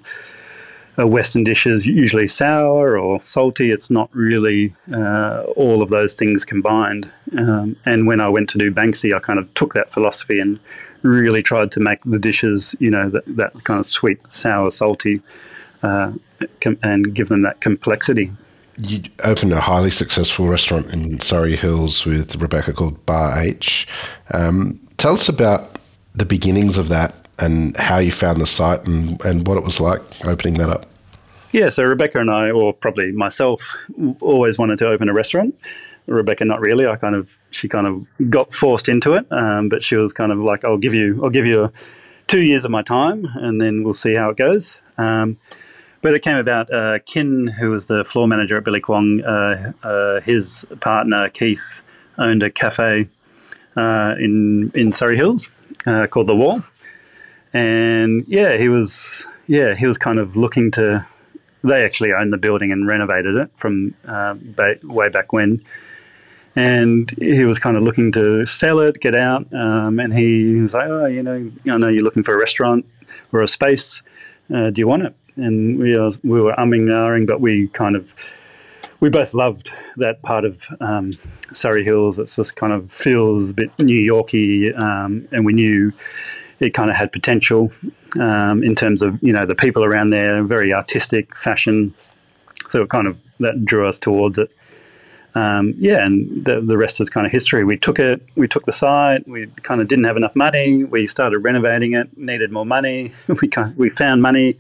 a 0.98 1.06
Western 1.06 1.44
dish 1.44 1.66
is 1.66 1.86
usually 1.88 2.28
sour 2.28 2.98
or 2.98 3.20
salty. 3.22 3.72
It's 3.72 3.90
not 3.90 4.10
really 4.14 4.74
uh, 4.94 5.44
all 5.56 5.82
of 5.82 5.90
those 5.90 6.16
things 6.16 6.46
combined. 6.46 7.12
Um, 7.38 7.76
and 7.86 8.08
when 8.08 8.22
I 8.22 8.30
went 8.30 8.50
to 8.50 8.58
do 8.58 8.72
Banksy, 8.72 9.14
I 9.14 9.20
kind 9.20 9.40
of 9.40 9.54
took 9.56 9.74
that 9.74 9.92
philosophy 9.92 10.40
and 10.40 10.60
really 11.02 11.42
tried 11.42 11.72
to 11.72 11.80
make 11.80 12.02
the 12.04 12.20
dishes, 12.20 12.76
you 12.80 12.90
know, 12.90 13.10
that, 13.10 13.26
that 13.36 13.54
kind 13.64 13.80
of 13.80 13.86
sweet, 13.86 14.20
sour, 14.32 14.72
salty, 14.72 15.22
uh, 15.84 16.14
com- 16.62 16.80
and 16.82 17.14
give 17.14 17.28
them 17.28 17.44
that 17.44 17.62
complexity. 17.62 18.32
You 18.78 19.04
opened 19.24 19.54
a 19.54 19.62
highly 19.62 19.92
successful 19.92 20.48
restaurant 20.48 20.88
in 20.92 21.20
Surry 21.22 21.56
Hills 21.56 22.06
with 22.06 22.36
Rebecca 22.36 22.74
called 22.74 23.06
Bar 23.06 23.40
H. 23.40 23.88
Um, 24.32 24.80
tell 24.98 25.14
us 25.14 25.30
about 25.30 25.78
the 26.14 26.26
beginnings 26.26 26.78
of 26.78 26.90
that 26.90 27.25
and 27.40 27.76
how 27.78 27.98
you 27.98 28.12
found 28.12 28.40
the 28.40 28.46
site 28.46 28.86
and, 28.86 29.24
and 29.26 29.48
what 29.48 29.58
it 29.58 29.64
was 29.64 29.80
like 29.80 30.02
opening 30.26 30.56
that 30.56 30.70
up. 30.70 30.86
Yeah, 31.52 31.70
so 31.70 31.84
Rebecca 31.84 32.20
and 32.20 32.30
I, 32.30 32.52
or 32.52 32.74
probably 32.74 33.12
myself, 33.14 33.78
always 34.20 34.58
wanted 34.58 34.78
to 34.80 34.88
open 34.88 35.08
a 35.08 35.14
restaurant. 35.14 35.56
Rebecca, 36.06 36.44
not 36.44 36.60
really. 36.60 36.86
I 36.86 36.98
kind 36.98 37.16
of 37.16 37.38
she 37.52 37.68
kind 37.68 37.88
of 37.88 38.30
got 38.30 38.54
forced 38.54 38.90
into 38.90 39.14
it, 39.14 39.26
um, 39.32 39.70
but 39.70 39.82
she 39.82 39.96
was 39.96 40.12
kind 40.12 40.32
of 40.32 40.40
like, 40.40 40.66
"I'll 40.66 40.78
give 40.78 40.94
you, 40.94 41.24
I'll 41.24 41.30
give 41.30 41.46
you 41.46 41.72
two 42.28 42.42
years 42.42 42.66
of 42.66 42.72
my 42.72 42.82
time, 42.82 43.26
and 43.36 43.62
then 43.62 43.84
we'll 43.84 43.94
see 43.94 44.16
how 44.16 44.30
it 44.30 44.38
goes." 44.38 44.80
Um, 44.98 45.38
but 46.02 46.14
it 46.14 46.22
came 46.22 46.38
about. 46.38 46.72
Uh, 46.72 47.00
Kin, 47.06 47.48
who 47.48 47.72
was 47.72 47.88
the 47.88 48.04
floor 48.04 48.28
manager 48.28 48.58
at 48.58 48.64
Billy 48.64 48.82
Kwong, 48.82 49.22
uh, 49.24 49.72
uh, 49.82 50.22
his 50.22 50.66
partner 50.82 51.30
Keith 51.30 51.82
owned 52.18 52.44
a 52.44 52.52
cafe 52.52 53.08
uh, 53.76 54.16
in 54.20 54.72
in 54.76 54.92
Surry 54.92 55.16
Hills 55.16 55.50
uh, 55.88 56.06
called 56.08 56.28
the 56.28 56.36
Wall, 56.36 56.64
and 57.56 58.26
yeah, 58.28 58.58
he 58.58 58.68
was 58.68 59.26
yeah 59.48 59.76
he 59.76 59.88
was 59.88 59.98
kind 59.98 60.20
of 60.20 60.36
looking 60.36 60.72
to 60.72 61.06
they 61.64 61.84
actually 61.84 62.14
owned 62.14 62.32
the 62.32 62.38
building 62.38 62.72
and 62.72 62.86
renovated 62.86 63.36
it 63.36 63.50
from 63.56 63.96
uh, 64.08 64.36
ba- 64.40 64.78
way 64.84 65.10
back 65.10 65.34
when. 65.34 65.64
And 66.58 67.12
he 67.18 67.44
was 67.44 67.58
kind 67.58 67.76
of 67.76 67.84
looking 67.84 68.12
to 68.14 68.46
sell 68.46 68.80
it, 68.80 69.02
get 69.02 69.16
out. 69.16 69.52
Um, 69.54 70.00
and 70.00 70.14
he 70.14 70.62
was 70.62 70.74
like, 70.74 70.88
"Oh, 70.88 71.06
you 71.06 71.24
know, 71.24 71.52
I 71.70 71.78
know 71.78 71.88
you're 71.88 72.04
looking 72.04 72.24
for 72.24 72.34
a 72.34 72.38
restaurant 72.38 72.86
or 73.32 73.42
a 73.42 73.48
space. 73.48 74.02
Uh, 74.54 74.70
do 74.70 74.82
you 74.82 74.88
want 74.88 75.04
it?" 75.04 75.16
And 75.38 75.80
we 75.80 75.98
were, 75.98 76.12
we 76.24 76.42
were 76.42 76.54
umming 76.54 76.84
and 76.84 76.90
ahhing, 76.90 77.28
but 77.28 77.42
we 77.42 77.68
kind 77.70 77.96
of 77.96 78.14
we 79.00 79.10
both 79.10 79.34
loved 79.34 79.72
that 79.98 80.22
part 80.24 80.46
of 80.46 80.66
um, 80.80 81.12
Surry 81.52 81.84
Hills. 81.84 82.20
It's 82.20 82.36
just 82.36 82.56
kind 82.56 82.72
of 82.72 82.92
feels 82.92 83.50
a 83.50 83.54
bit 83.54 83.72
New 83.80 84.00
Yorky, 84.00 84.74
um, 84.74 85.28
and 85.32 85.46
we 85.46 85.54
knew 85.54 85.92
it 86.60 86.74
kind 86.74 86.90
of 86.90 86.96
had 86.96 87.12
potential 87.12 87.70
um, 88.20 88.64
in 88.64 88.76
terms 88.76 89.02
of 89.02 89.22
you 89.22 89.34
know 89.34 89.46
the 89.46 89.56
people 89.56 89.84
around 89.84 90.10
there, 90.10 90.44
very 90.44 90.74
artistic 90.74 91.36
fashion. 91.36 91.94
So 92.70 92.84
it 92.84 92.90
kind 92.90 93.08
of 93.08 93.20
that 93.40 93.66
drew 93.66 93.88
us 93.88 94.00
towards 94.00 94.38
it. 94.38 94.52
Um, 95.36 95.74
yeah, 95.78 96.06
and 96.06 96.46
the, 96.46 96.62
the 96.62 96.78
rest 96.78 97.02
is 97.02 97.10
kind 97.10 97.26
of 97.26 97.32
history. 97.32 97.66
We 97.66 97.78
took 97.78 98.00
it, 98.00 98.22
we 98.38 98.48
took 98.48 98.64
the 98.64 98.72
site, 98.72 99.28
we 99.28 99.48
kind 99.64 99.82
of 99.82 99.90
didn't 99.90 100.06
have 100.06 100.16
enough 100.16 100.34
money. 100.34 100.86
We 100.86 101.06
started 101.08 101.40
renovating 101.40 101.94
it, 101.94 102.18
needed 102.18 102.54
more 102.54 102.66
money. 102.66 103.12
we 103.42 103.50
kind 103.50 103.76
we 103.76 103.90
found 103.90 104.22
money. 104.22 104.58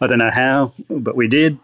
I 0.00 0.06
don't 0.06 0.18
know 0.18 0.30
how, 0.30 0.72
but 0.88 1.14
we 1.14 1.28
did. 1.28 1.58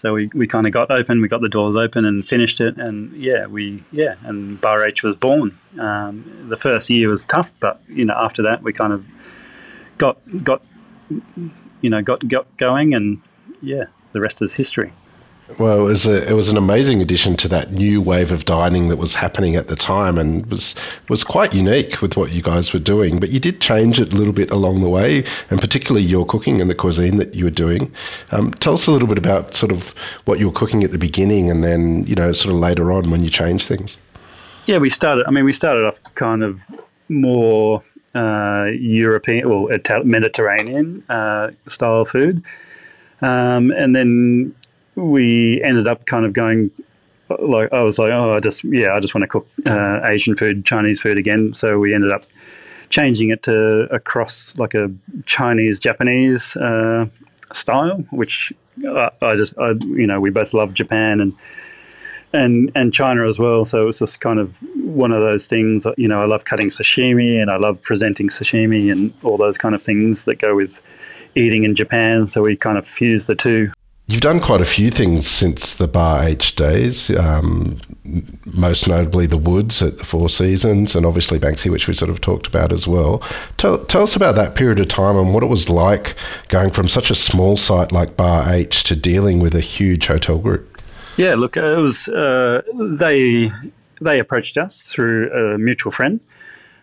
So 0.00 0.14
we, 0.14 0.30
we 0.32 0.46
kind 0.46 0.66
of 0.66 0.72
got 0.72 0.90
open, 0.90 1.20
we 1.20 1.28
got 1.28 1.42
the 1.42 1.48
doors 1.50 1.76
open 1.76 2.06
and 2.06 2.26
finished 2.26 2.58
it, 2.58 2.78
and 2.78 3.12
yeah, 3.12 3.44
we 3.44 3.84
yeah, 3.92 4.14
and 4.22 4.58
Bar 4.58 4.82
H 4.82 5.02
was 5.02 5.14
born. 5.14 5.58
Um, 5.78 6.46
the 6.48 6.56
first 6.56 6.88
year 6.88 7.10
was 7.10 7.22
tough, 7.24 7.52
but 7.60 7.82
you 7.86 8.06
know 8.06 8.14
after 8.14 8.40
that 8.40 8.62
we 8.62 8.72
kind 8.72 8.94
of 8.94 9.04
got 9.98 10.16
got 10.42 10.62
you 11.82 11.90
know 11.90 12.00
got 12.00 12.26
got 12.26 12.46
going, 12.56 12.94
and 12.94 13.20
yeah, 13.60 13.84
the 14.12 14.22
rest 14.22 14.40
is 14.40 14.54
history. 14.54 14.90
Well, 15.58 15.80
it 15.80 15.82
was 15.82 16.06
a, 16.06 16.28
it 16.28 16.32
was 16.32 16.48
an 16.48 16.56
amazing 16.56 17.02
addition 17.02 17.36
to 17.38 17.48
that 17.48 17.72
new 17.72 18.00
wave 18.00 18.32
of 18.32 18.44
dining 18.44 18.88
that 18.88 18.96
was 18.96 19.14
happening 19.14 19.56
at 19.56 19.68
the 19.68 19.76
time, 19.76 20.16
and 20.16 20.46
was 20.46 20.74
was 21.08 21.24
quite 21.24 21.54
unique 21.54 22.00
with 22.00 22.16
what 22.16 22.32
you 22.32 22.42
guys 22.42 22.72
were 22.72 22.78
doing. 22.78 23.18
But 23.18 23.30
you 23.30 23.40
did 23.40 23.60
change 23.60 24.00
it 24.00 24.12
a 24.12 24.16
little 24.16 24.32
bit 24.32 24.50
along 24.50 24.80
the 24.80 24.88
way, 24.88 25.24
and 25.50 25.60
particularly 25.60 26.06
your 26.06 26.24
cooking 26.24 26.60
and 26.60 26.70
the 26.70 26.74
cuisine 26.74 27.16
that 27.16 27.34
you 27.34 27.44
were 27.44 27.50
doing. 27.50 27.92
Um, 28.30 28.52
tell 28.52 28.74
us 28.74 28.86
a 28.86 28.92
little 28.92 29.08
bit 29.08 29.18
about 29.18 29.54
sort 29.54 29.72
of 29.72 29.90
what 30.24 30.38
you 30.38 30.46
were 30.46 30.54
cooking 30.54 30.84
at 30.84 30.92
the 30.92 30.98
beginning, 30.98 31.50
and 31.50 31.64
then 31.64 32.04
you 32.06 32.14
know 32.14 32.32
sort 32.32 32.54
of 32.54 32.60
later 32.60 32.92
on 32.92 33.10
when 33.10 33.24
you 33.24 33.30
changed 33.30 33.66
things. 33.66 33.96
Yeah, 34.66 34.78
we 34.78 34.88
started. 34.88 35.24
I 35.26 35.30
mean, 35.30 35.44
we 35.44 35.52
started 35.52 35.84
off 35.84 36.02
kind 36.14 36.42
of 36.42 36.66
more 37.08 37.82
uh, 38.14 38.68
European 38.72 39.46
or 39.46 39.68
Mediterranean 40.04 41.02
uh, 41.08 41.50
style 41.66 42.04
food, 42.04 42.44
um, 43.20 43.72
and 43.72 43.96
then 43.96 44.54
we 44.96 45.62
ended 45.64 45.86
up 45.86 46.06
kind 46.06 46.24
of 46.24 46.32
going 46.32 46.70
like 47.38 47.72
I 47.72 47.82
was 47.82 47.98
like, 47.98 48.10
oh, 48.10 48.34
I 48.34 48.40
just 48.40 48.64
yeah, 48.64 48.94
I 48.94 49.00
just 49.00 49.14
want 49.14 49.22
to 49.22 49.28
cook 49.28 49.46
uh, 49.66 50.00
Asian 50.04 50.36
food, 50.36 50.64
Chinese 50.64 51.00
food 51.00 51.18
again. 51.18 51.54
So 51.54 51.78
we 51.78 51.94
ended 51.94 52.10
up 52.10 52.26
changing 52.88 53.30
it 53.30 53.42
to 53.44 53.82
across 53.94 54.56
like 54.58 54.74
a 54.74 54.90
Chinese 55.26 55.78
Japanese 55.78 56.56
uh, 56.56 57.04
style, 57.52 57.98
which 58.10 58.52
I, 58.88 59.10
I 59.22 59.36
just 59.36 59.56
I, 59.58 59.70
you 59.70 60.06
know 60.06 60.20
we 60.20 60.30
both 60.30 60.52
love 60.54 60.74
Japan 60.74 61.20
and 61.20 61.32
and 62.32 62.70
and 62.74 62.92
China 62.92 63.26
as 63.26 63.38
well. 63.38 63.64
So 63.64 63.82
it 63.82 63.86
was 63.86 63.98
just 63.98 64.20
kind 64.20 64.38
of 64.38 64.56
one 64.76 65.12
of 65.12 65.20
those 65.20 65.46
things. 65.46 65.86
You 65.96 66.08
know, 66.08 66.20
I 66.20 66.26
love 66.26 66.44
cutting 66.44 66.68
sashimi 66.68 67.40
and 67.40 67.50
I 67.50 67.56
love 67.56 67.80
presenting 67.82 68.28
sashimi 68.28 68.90
and 68.90 69.12
all 69.22 69.36
those 69.36 69.58
kind 69.58 69.74
of 69.74 69.82
things 69.82 70.24
that 70.24 70.38
go 70.38 70.54
with 70.54 70.80
eating 71.34 71.64
in 71.64 71.74
Japan. 71.74 72.26
So 72.26 72.42
we 72.42 72.56
kind 72.56 72.78
of 72.78 72.86
fuse 72.86 73.26
the 73.26 73.34
two. 73.34 73.72
You've 74.10 74.22
done 74.22 74.40
quite 74.40 74.60
a 74.60 74.64
few 74.64 74.90
things 74.90 75.24
since 75.24 75.76
the 75.76 75.86
Bar 75.86 76.24
H 76.24 76.56
days, 76.56 77.10
um, 77.16 77.78
most 78.44 78.88
notably 78.88 79.26
the 79.26 79.36
Woods 79.36 79.84
at 79.84 79.98
the 79.98 80.04
Four 80.04 80.28
Seasons, 80.28 80.96
and 80.96 81.06
obviously 81.06 81.38
Banksy, 81.38 81.70
which 81.70 81.86
we 81.86 81.94
sort 81.94 82.10
of 82.10 82.20
talked 82.20 82.48
about 82.48 82.72
as 82.72 82.88
well. 82.88 83.22
Tell, 83.56 83.78
tell 83.84 84.02
us 84.02 84.16
about 84.16 84.34
that 84.34 84.56
period 84.56 84.80
of 84.80 84.88
time 84.88 85.16
and 85.16 85.32
what 85.32 85.44
it 85.44 85.46
was 85.46 85.68
like 85.70 86.16
going 86.48 86.72
from 86.72 86.88
such 86.88 87.12
a 87.12 87.14
small 87.14 87.56
site 87.56 87.92
like 87.92 88.16
Bar 88.16 88.52
H 88.52 88.82
to 88.84 88.96
dealing 88.96 89.38
with 89.38 89.54
a 89.54 89.60
huge 89.60 90.08
hotel 90.08 90.38
group. 90.38 90.82
Yeah, 91.16 91.36
look, 91.36 91.56
it 91.56 91.62
was 91.62 92.08
uh, 92.08 92.62
they 92.74 93.48
they 94.00 94.18
approached 94.18 94.58
us 94.58 94.82
through 94.82 95.30
a 95.32 95.56
mutual 95.56 95.92
friend, 95.92 96.18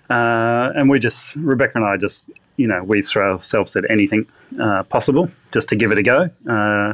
uh, 0.10 0.72
and 0.76 0.90
we 0.90 0.98
just 0.98 1.36
Rebecca 1.36 1.74
and 1.76 1.86
I 1.86 1.98
just 1.98 2.30
you 2.58 2.68
know, 2.68 2.84
we 2.84 3.02
throw 3.02 3.34
ourselves 3.34 3.76
at 3.76 3.90
anything 3.90 4.28
uh, 4.60 4.84
possible 4.84 5.30
just 5.52 5.70
to 5.70 5.76
give 5.76 5.92
it 5.92 5.98
a 5.98 6.04
go. 6.04 6.30
Uh, 6.48 6.94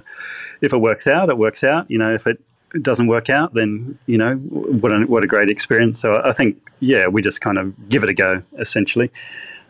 if 0.62 0.74
it 0.74 0.78
works 0.78 1.08
out, 1.08 1.30
it 1.30 1.38
works 1.38 1.64
out. 1.64 1.90
You 1.90 1.98
know, 1.98 2.14
if 2.14 2.28
it 2.28 2.40
doesn't 2.82 3.08
work 3.08 3.30
out, 3.30 3.54
then 3.54 3.98
you 4.08 4.18
know 4.18 4.36
what 4.36 4.92
a, 4.92 5.06
what 5.06 5.24
a 5.24 5.28
great 5.28 5.50
experience. 5.50 6.00
So 6.00 6.22
I 6.24 6.32
think 6.32 6.58
yeah, 6.80 7.08
we 7.08 7.22
just 7.22 7.42
kind 7.42 7.58
of 7.58 7.90
give 7.90 8.04
it 8.04 8.10
a 8.10 8.14
go 8.14 8.44
essentially. 8.60 9.12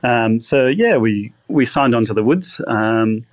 Um, 0.04 0.42
so 0.42 0.68
yeah, 0.68 0.98
we 0.98 1.32
we 1.48 1.66
signed 1.66 1.96
on 1.96 2.06
to 2.06 2.14
the 2.14 2.24
Woods, 2.24 2.62
um, 2.68 3.26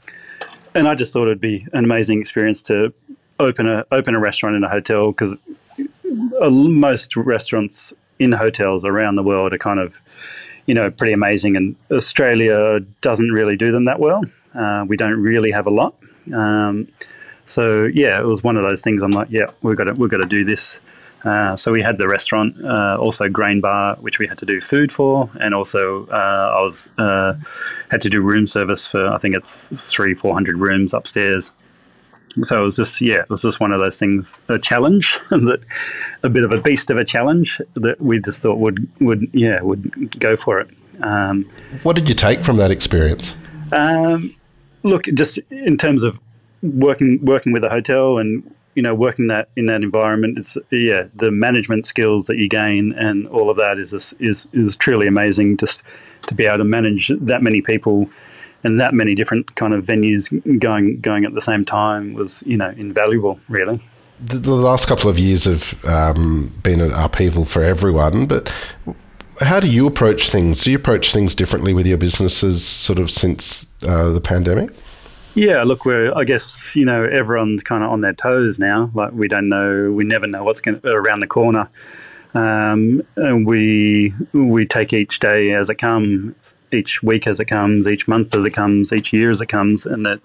and 0.75 0.87
I 0.87 0.95
just 0.95 1.13
thought 1.13 1.23
it'd 1.23 1.41
be 1.41 1.67
an 1.73 1.85
amazing 1.85 2.21
experience 2.21 2.63
to 2.63 2.93
open 3.39 3.69
a 3.69 3.87
open 3.91 4.15
a 4.15 4.21
restaurant 4.21 4.57
in 4.57 4.65
a 4.65 4.69
hotel 4.69 5.13
because 5.13 5.39
most 6.45 7.17
restaurants 7.17 7.93
in 8.19 8.33
hotels 8.33 8.85
around 8.85 9.15
the 9.15 9.23
world 9.23 9.55
are 9.55 9.59
kind 9.59 9.81
of 9.81 10.01
you 10.71 10.75
know 10.75 10.89
pretty 10.89 11.13
amazing, 11.13 11.57
and 11.57 11.75
Australia 11.91 12.79
doesn't 13.01 13.33
really 13.33 13.57
do 13.57 13.73
them 13.73 13.87
that 13.87 13.99
well. 13.99 14.23
Uh, 14.55 14.85
we 14.87 14.97
don't 14.97 15.21
really 15.21 15.51
have 15.51 15.67
a 15.67 15.71
lot. 15.71 15.97
Um, 16.33 16.87
so 17.45 17.65
yeah, 17.93 18.21
it 18.21 18.25
was 18.25 18.45
one 18.45 18.57
of 18.57 18.63
those 18.63 18.81
things. 18.81 19.03
I'm 19.03 19.11
like, 19.11 19.27
yeah, 19.31 19.51
we've 19.63 19.77
got 19.77 19.89
to 19.91 19.95
we've 19.95 20.11
got 20.11 20.19
to 20.19 20.33
do 20.39 20.45
this. 20.45 20.79
Uh, 21.25 21.57
so 21.57 21.73
we 21.73 21.83
had 21.83 21.99
the 21.99 22.07
restaurant, 22.07 22.55
uh, 22.65 22.97
also 22.99 23.29
Grain 23.29 23.61
Bar, 23.61 23.97
which 23.97 24.21
we 24.21 24.29
had 24.29 24.39
to 24.39 24.47
do 24.47 24.61
food 24.61 24.91
for, 24.93 25.29
and 25.41 25.55
also 25.55 26.07
uh, 26.07 26.55
I 26.57 26.63
was 26.63 26.89
uh, 26.99 27.35
had 27.91 28.01
to 28.03 28.09
do 28.09 28.23
room 28.23 28.47
service 28.47 28.87
for 28.87 29.09
I 29.09 29.17
think 29.17 29.35
it's 29.35 29.69
three 29.93 30.15
four 30.15 30.33
hundred 30.33 30.57
rooms 30.57 30.95
upstairs. 30.95 31.53
So 32.43 32.61
it 32.61 32.63
was 32.63 32.77
just 32.77 33.01
yeah, 33.01 33.21
it 33.21 33.31
was 33.31 33.43
just 33.43 33.61
one 33.61 33.73
of 33.73 33.81
those 33.81 33.99
things, 33.99 34.39
a 34.49 34.59
challenge 34.59 35.19
that 35.31 35.65
a 36.23 36.29
bit 36.29 36.45
of 36.45 36.53
a 36.53 36.61
beast 36.61 36.91
of 36.91 36.97
a 36.97 37.05
challenge 37.05 37.61
that 37.75 38.01
we 38.01 38.21
just 38.21 38.43
thought 38.43 38.59
would 38.59 38.89
would 39.01 39.29
yeah 39.33 39.61
would 39.61 40.19
go 40.21 40.37
for 40.37 40.61
it. 40.61 40.71
Um, 41.03 41.49
what 41.83 41.97
did 41.97 42.09
you 42.09 42.15
take 42.15 42.45
from 42.45 42.57
that 42.59 42.71
experience? 42.71 43.35
Um, 43.73 44.35
look, 44.83 45.05
just 45.07 45.39
in 45.51 45.77
terms 45.77 46.03
of 46.03 46.19
working 46.63 47.19
working 47.25 47.53
with 47.53 47.65
a 47.65 47.69
hotel 47.69 48.19
and 48.19 48.55
you 48.75 48.83
know 48.83 48.95
working 48.95 49.27
that 49.27 49.49
in 49.57 49.67
that 49.67 49.83
environment 49.83 50.39
is 50.39 50.57
yeah 50.71 51.05
the 51.15 51.31
management 51.31 51.87
skills 51.87 52.27
that 52.27 52.37
you 52.37 52.49
gain 52.49 52.93
and 52.93 53.27
all 53.29 53.51
of 53.51 53.57
that 53.57 53.79
is 53.79 53.93
is 54.21 54.47
is 54.53 54.77
truly 54.77 55.07
amazing 55.07 55.57
just 55.57 55.83
to 56.23 56.35
be 56.35 56.45
able 56.45 56.59
to 56.59 56.65
manage 56.65 57.11
that 57.21 57.43
many 57.43 57.61
people 57.61 58.09
and 58.65 58.81
that 58.81 58.95
many 58.95 59.15
different 59.15 59.55
kind 59.57 59.75
of 59.75 59.85
venues 59.85 60.31
going 60.59 61.01
going 61.01 61.25
at 61.25 61.35
the 61.35 61.41
same 61.41 61.65
time 61.65 62.15
was 62.15 62.43
you 62.47 62.57
know 62.57 62.71
invaluable 62.77 63.39
really. 63.49 63.81
The, 64.23 64.39
the 64.39 64.53
last 64.53 64.87
couple 64.87 65.09
of 65.09 65.19
years 65.19 65.47
have 65.47 65.83
um, 65.87 66.53
been 66.63 66.81
an 66.81 66.93
upheaval 66.93 67.47
for 67.47 67.63
everyone 67.63 68.27
but 68.27 68.53
how 69.41 69.59
do 69.59 69.69
you 69.69 69.87
approach 69.87 70.29
things? 70.31 70.65
Do 70.65 70.71
you 70.71 70.77
approach 70.77 71.13
things 71.13 71.35
differently 71.35 71.73
with 71.73 71.87
your 71.87 71.99
businesses 71.99 72.65
sort 72.65 72.99
of 72.99 73.11
since 73.11 73.67
uh, 73.87 74.11
the 74.11 74.21
pandemic? 74.21 74.71
Yeah, 75.35 75.63
look, 75.63 75.85
we're 75.85 76.13
I 76.15 76.25
guess 76.25 76.75
you 76.77 76.85
know 76.85 77.05
everyone's 77.05 77.63
kind 77.63 77.85
of 77.85 77.91
on 77.91 78.01
their 78.01 78.13
toes 78.13 78.59
now. 78.59 78.91
Like 78.95 79.13
we 79.13 79.29
don't 79.29 79.49
know, 79.49 79.93
we 79.93 80.05
never 80.05 80.27
know 80.27 80.45
what's 80.45 80.61
going 80.61 80.81
around 80.85 81.21
the 81.21 81.27
corner, 81.27 81.71
um, 82.35 83.03
and 83.17 83.47
we 83.47 84.13
we 84.33 84.67
take 84.67 84.93
each 84.93 85.19
day 85.19 85.53
as 85.53 85.71
it 85.71 85.77
comes, 85.77 86.55
each 86.73 87.03
week 87.03 87.27
as 87.27 87.41
it 87.41 87.47
comes, 87.47 87.89
each 87.89 88.07
month 88.07 88.35
as 88.35 88.45
it 88.45 88.53
comes, 88.53 88.93
each 88.93 89.13
year 89.13 89.31
as 89.31 89.41
it 89.41 89.49
comes, 89.49 89.87
and 89.87 90.07
that 90.07 90.21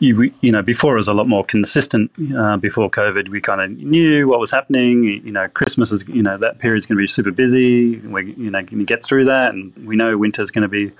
you 0.00 0.32
you 0.40 0.52
know 0.52 0.62
before 0.62 0.94
it 0.94 0.96
was 0.96 1.08
a 1.08 1.14
lot 1.14 1.26
more 1.26 1.44
consistent. 1.44 2.10
Uh, 2.36 2.56
before 2.56 2.90
COVID, 2.90 3.28
we 3.28 3.40
kind 3.40 3.60
of 3.60 3.70
knew 3.70 4.28
what 4.28 4.38
was 4.38 4.50
happening. 4.50 5.04
You 5.04 5.32
know, 5.32 5.48
Christmas 5.48 5.92
is 5.92 6.06
you 6.08 6.22
know 6.22 6.36
that 6.38 6.58
period's 6.58 6.86
going 6.86 6.96
to 6.96 7.02
be 7.02 7.06
super 7.06 7.30
busy. 7.30 7.96
We 7.98 8.34
you 8.34 8.50
know 8.50 8.62
can 8.64 8.84
get 8.84 9.02
through 9.02 9.24
that, 9.26 9.54
and 9.54 9.74
we 9.86 9.96
know 9.96 10.18
winter's 10.18 10.50
going 10.50 10.62
to 10.62 10.68
be 10.68 10.92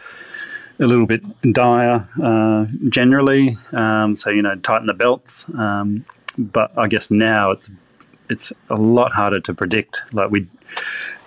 a 0.80 0.87
little 0.87 1.06
bit 1.06 1.22
dire 1.52 2.04
uh, 2.22 2.66
generally. 2.88 3.56
Um, 3.72 4.16
so 4.16 4.30
you 4.30 4.42
know, 4.42 4.56
tighten 4.56 4.87
the 4.87 4.94
belts. 4.94 5.46
Um, 5.58 6.04
but 6.37 6.76
I 6.76 6.88
guess 6.88 7.10
now 7.10 7.50
it's 7.52 7.70
it's 8.28 8.52
a 8.70 8.76
lot 8.76 9.12
harder 9.12 9.40
to 9.40 9.54
predict. 9.54 10.02
Like 10.12 10.30
we, 10.30 10.46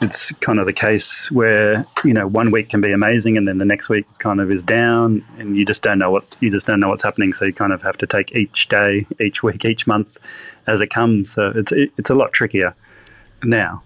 it's 0.01 0.31
kind 0.33 0.59
of 0.59 0.65
the 0.65 0.73
case 0.73 1.31
where 1.31 1.85
you 2.03 2.13
know 2.13 2.27
one 2.27 2.51
week 2.51 2.69
can 2.69 2.81
be 2.81 2.91
amazing 2.91 3.37
and 3.37 3.47
then 3.47 3.57
the 3.57 3.65
next 3.65 3.89
week 3.89 4.05
kind 4.19 4.41
of 4.41 4.51
is 4.51 4.63
down, 4.63 5.23
and 5.37 5.57
you 5.57 5.65
just 5.65 5.83
don't 5.83 5.99
know 5.99 6.11
what 6.11 6.35
you 6.39 6.49
just 6.49 6.65
don't 6.65 6.79
know 6.79 6.89
what's 6.89 7.03
happening. 7.03 7.33
So 7.33 7.45
you 7.45 7.53
kind 7.53 7.73
of 7.73 7.81
have 7.81 7.97
to 7.97 8.07
take 8.07 8.35
each 8.35 8.67
day, 8.67 9.05
each 9.19 9.43
week, 9.43 9.65
each 9.65 9.87
month 9.87 10.17
as 10.67 10.81
it 10.81 10.89
comes. 10.89 11.31
So 11.31 11.51
it's 11.55 11.71
it, 11.71 11.91
it's 11.97 12.09
a 12.09 12.15
lot 12.15 12.33
trickier 12.33 12.75
now 13.43 13.83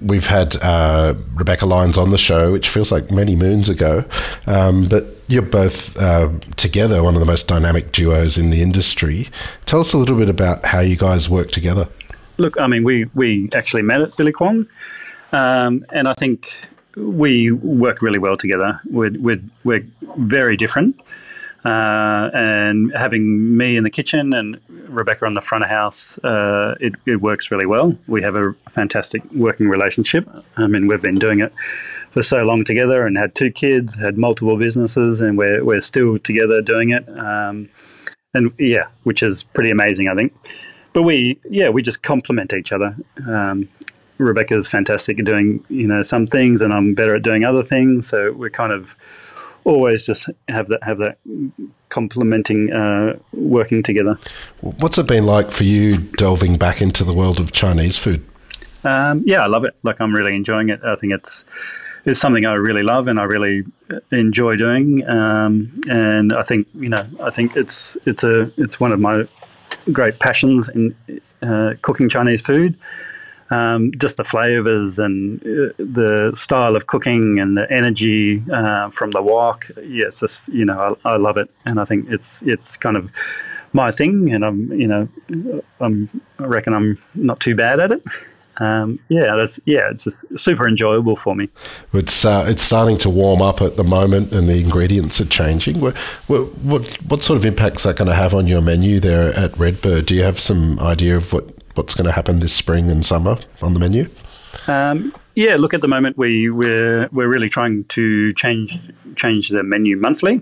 we've 0.00 0.26
had 0.26 0.56
uh, 0.62 1.14
Rebecca 1.34 1.66
Lines 1.66 1.98
on 1.98 2.10
the 2.10 2.18
show, 2.18 2.52
which 2.52 2.68
feels 2.68 2.92
like 2.92 3.10
many 3.10 3.34
moons 3.34 3.68
ago. 3.68 4.04
Um, 4.46 4.86
but 4.86 5.04
you're 5.26 5.42
both 5.42 5.98
uh, 5.98 6.30
together, 6.56 7.02
one 7.02 7.14
of 7.14 7.20
the 7.20 7.26
most 7.26 7.48
dynamic 7.48 7.92
duos 7.92 8.38
in 8.38 8.50
the 8.50 8.62
industry. 8.62 9.28
Tell 9.66 9.80
us 9.80 9.92
a 9.92 9.98
little 9.98 10.16
bit 10.16 10.30
about 10.30 10.64
how 10.64 10.80
you 10.80 10.96
guys 10.96 11.28
work 11.28 11.50
together. 11.50 11.88
Look, 12.38 12.60
I 12.60 12.66
mean, 12.66 12.84
we 12.84 13.04
we 13.14 13.48
actually 13.54 13.82
met 13.82 14.00
at 14.00 14.16
Billy 14.16 14.32
Kwong, 14.32 14.66
um, 15.32 15.84
and 15.92 16.08
I 16.08 16.14
think 16.14 16.68
we 16.96 17.50
work 17.50 18.02
really 18.02 18.18
well 18.18 18.36
together. 18.36 18.80
We're 18.90 19.12
we're, 19.18 19.42
we're 19.64 19.86
very 20.16 20.56
different. 20.56 21.00
Uh, 21.64 22.30
and 22.34 22.92
having 22.96 23.56
me 23.56 23.76
in 23.76 23.82
the 23.82 23.90
kitchen 23.90 24.32
and 24.32 24.60
Rebecca 24.88 25.26
on 25.26 25.34
the 25.34 25.40
front 25.40 25.64
of 25.64 25.70
house, 25.70 26.16
uh, 26.18 26.76
it, 26.80 26.94
it, 27.04 27.20
works 27.20 27.50
really 27.50 27.66
well. 27.66 27.98
We 28.06 28.22
have 28.22 28.36
a 28.36 28.54
fantastic 28.70 29.22
working 29.32 29.68
relationship. 29.68 30.28
I 30.56 30.68
mean, 30.68 30.86
we've 30.86 31.02
been 31.02 31.18
doing 31.18 31.40
it 31.40 31.52
for 32.10 32.22
so 32.22 32.44
long 32.44 32.62
together 32.62 33.04
and 33.04 33.18
had 33.18 33.34
two 33.34 33.50
kids, 33.50 33.96
had 33.96 34.16
multiple 34.16 34.56
businesses, 34.56 35.20
and 35.20 35.36
we're, 35.36 35.64
we're 35.64 35.80
still 35.80 36.16
together 36.16 36.62
doing 36.62 36.90
it. 36.90 37.06
Um, 37.18 37.68
and 38.34 38.52
yeah, 38.58 38.86
which 39.02 39.22
is 39.22 39.42
pretty 39.42 39.70
amazing, 39.70 40.08
I 40.08 40.14
think. 40.14 40.32
But 40.92 41.02
we, 41.02 41.38
yeah, 41.48 41.68
we 41.68 41.82
just 41.82 42.02
complement 42.02 42.52
each 42.52 42.72
other. 42.72 42.96
Um, 43.26 43.68
Rebecca's 44.18 44.66
fantastic 44.66 45.18
at 45.18 45.24
doing, 45.24 45.64
you 45.68 45.86
know, 45.86 46.02
some 46.02 46.26
things, 46.26 46.60
and 46.60 46.72
I'm 46.72 46.94
better 46.94 47.14
at 47.14 47.22
doing 47.22 47.44
other 47.44 47.62
things. 47.62 48.08
So 48.08 48.32
we're 48.32 48.50
kind 48.50 48.72
of 48.72 48.96
always 49.64 50.06
just 50.06 50.28
have 50.48 50.68
that 50.68 50.82
have 50.82 50.98
that 50.98 51.18
complementing 51.88 52.72
uh, 52.72 53.18
working 53.32 53.82
together. 53.82 54.18
What's 54.60 54.98
it 54.98 55.06
been 55.06 55.26
like 55.26 55.50
for 55.50 55.64
you 55.64 55.98
delving 55.98 56.56
back 56.56 56.82
into 56.82 57.04
the 57.04 57.12
world 57.12 57.38
of 57.38 57.52
Chinese 57.52 57.96
food? 57.96 58.26
Um, 58.84 59.22
yeah, 59.26 59.42
I 59.42 59.46
love 59.46 59.64
it. 59.64 59.74
Like 59.82 60.00
I'm 60.00 60.14
really 60.14 60.34
enjoying 60.34 60.68
it. 60.68 60.80
I 60.84 60.96
think 60.96 61.12
it's 61.12 61.44
it's 62.04 62.20
something 62.20 62.46
I 62.46 62.54
really 62.54 62.82
love 62.82 63.08
and 63.08 63.20
I 63.20 63.24
really 63.24 63.64
enjoy 64.10 64.56
doing. 64.56 65.06
Um, 65.08 65.80
and 65.88 66.32
I 66.32 66.42
think 66.42 66.66
you 66.74 66.88
know 66.88 67.06
I 67.22 67.30
think 67.30 67.56
it's 67.56 67.96
it's 68.06 68.24
a 68.24 68.50
it's 68.56 68.80
one 68.80 68.92
of 68.92 69.00
my 69.00 69.26
great 69.92 70.18
passions 70.18 70.68
in 70.68 70.94
uh, 71.42 71.74
cooking 71.82 72.08
Chinese 72.08 72.42
food 72.42 72.76
um, 73.50 73.92
just 73.98 74.16
the 74.16 74.24
flavors 74.24 74.98
and 74.98 75.40
uh, 75.42 75.72
the 75.78 76.32
style 76.34 76.76
of 76.76 76.86
cooking 76.86 77.38
and 77.38 77.56
the 77.56 77.70
energy 77.72 78.42
uh, 78.52 78.90
from 78.90 79.10
the 79.12 79.22
wok. 79.22 79.64
Yeah, 79.82 80.08
just 80.10 80.48
you 80.48 80.64
know 80.64 80.96
I, 81.04 81.12
I, 81.12 81.16
love 81.16 81.36
it, 81.36 81.50
and 81.64 81.80
I 81.80 81.84
think 81.84 82.10
it's 82.10 82.42
it's 82.42 82.76
kind 82.76 82.96
of 82.96 83.10
my 83.72 83.90
thing, 83.90 84.30
and 84.32 84.44
I'm 84.44 84.72
you 84.72 84.86
know 84.86 85.08
I'm 85.80 86.08
I 86.38 86.44
reckon 86.44 86.74
I'm 86.74 86.98
not 87.14 87.40
too 87.40 87.54
bad 87.54 87.80
at 87.80 87.90
it. 87.90 88.02
Um, 88.60 88.98
yeah, 89.08 89.36
that's 89.36 89.60
yeah, 89.66 89.90
it's 89.90 90.04
just 90.04 90.38
super 90.38 90.66
enjoyable 90.66 91.16
for 91.16 91.34
me. 91.34 91.48
It's 91.92 92.24
uh, 92.24 92.44
it's 92.48 92.62
starting 92.62 92.98
to 92.98 93.10
warm 93.10 93.40
up 93.40 93.60
at 93.60 93.76
the 93.76 93.84
moment, 93.84 94.32
and 94.32 94.48
the 94.48 94.60
ingredients 94.60 95.20
are 95.20 95.26
changing. 95.26 95.80
What 95.80 95.96
what 96.26 96.56
what, 96.58 96.86
what 97.02 97.22
sort 97.22 97.36
of 97.36 97.44
impacts 97.44 97.84
that 97.84 97.96
going 97.96 98.08
to 98.08 98.14
have 98.14 98.34
on 98.34 98.46
your 98.46 98.60
menu 98.60 99.00
there 99.00 99.32
at 99.36 99.56
Redbird? 99.58 100.06
Do 100.06 100.14
you 100.14 100.22
have 100.22 100.40
some 100.40 100.78
idea 100.80 101.16
of 101.16 101.32
what 101.32 101.52
what's 101.74 101.94
going 101.94 102.06
to 102.06 102.12
happen 102.12 102.40
this 102.40 102.52
spring 102.52 102.90
and 102.90 103.04
summer 103.04 103.38
on 103.62 103.74
the 103.74 103.80
menu? 103.80 104.08
Um, 104.66 105.12
yeah, 105.34 105.56
look 105.56 105.72
at 105.72 105.80
the 105.80 105.88
moment 105.88 106.18
we 106.18 106.50
we're 106.50 107.08
we're 107.12 107.28
really 107.28 107.48
trying 107.48 107.84
to 107.84 108.32
change 108.32 108.78
change 109.14 109.50
the 109.50 109.62
menu 109.62 109.96
monthly. 109.96 110.40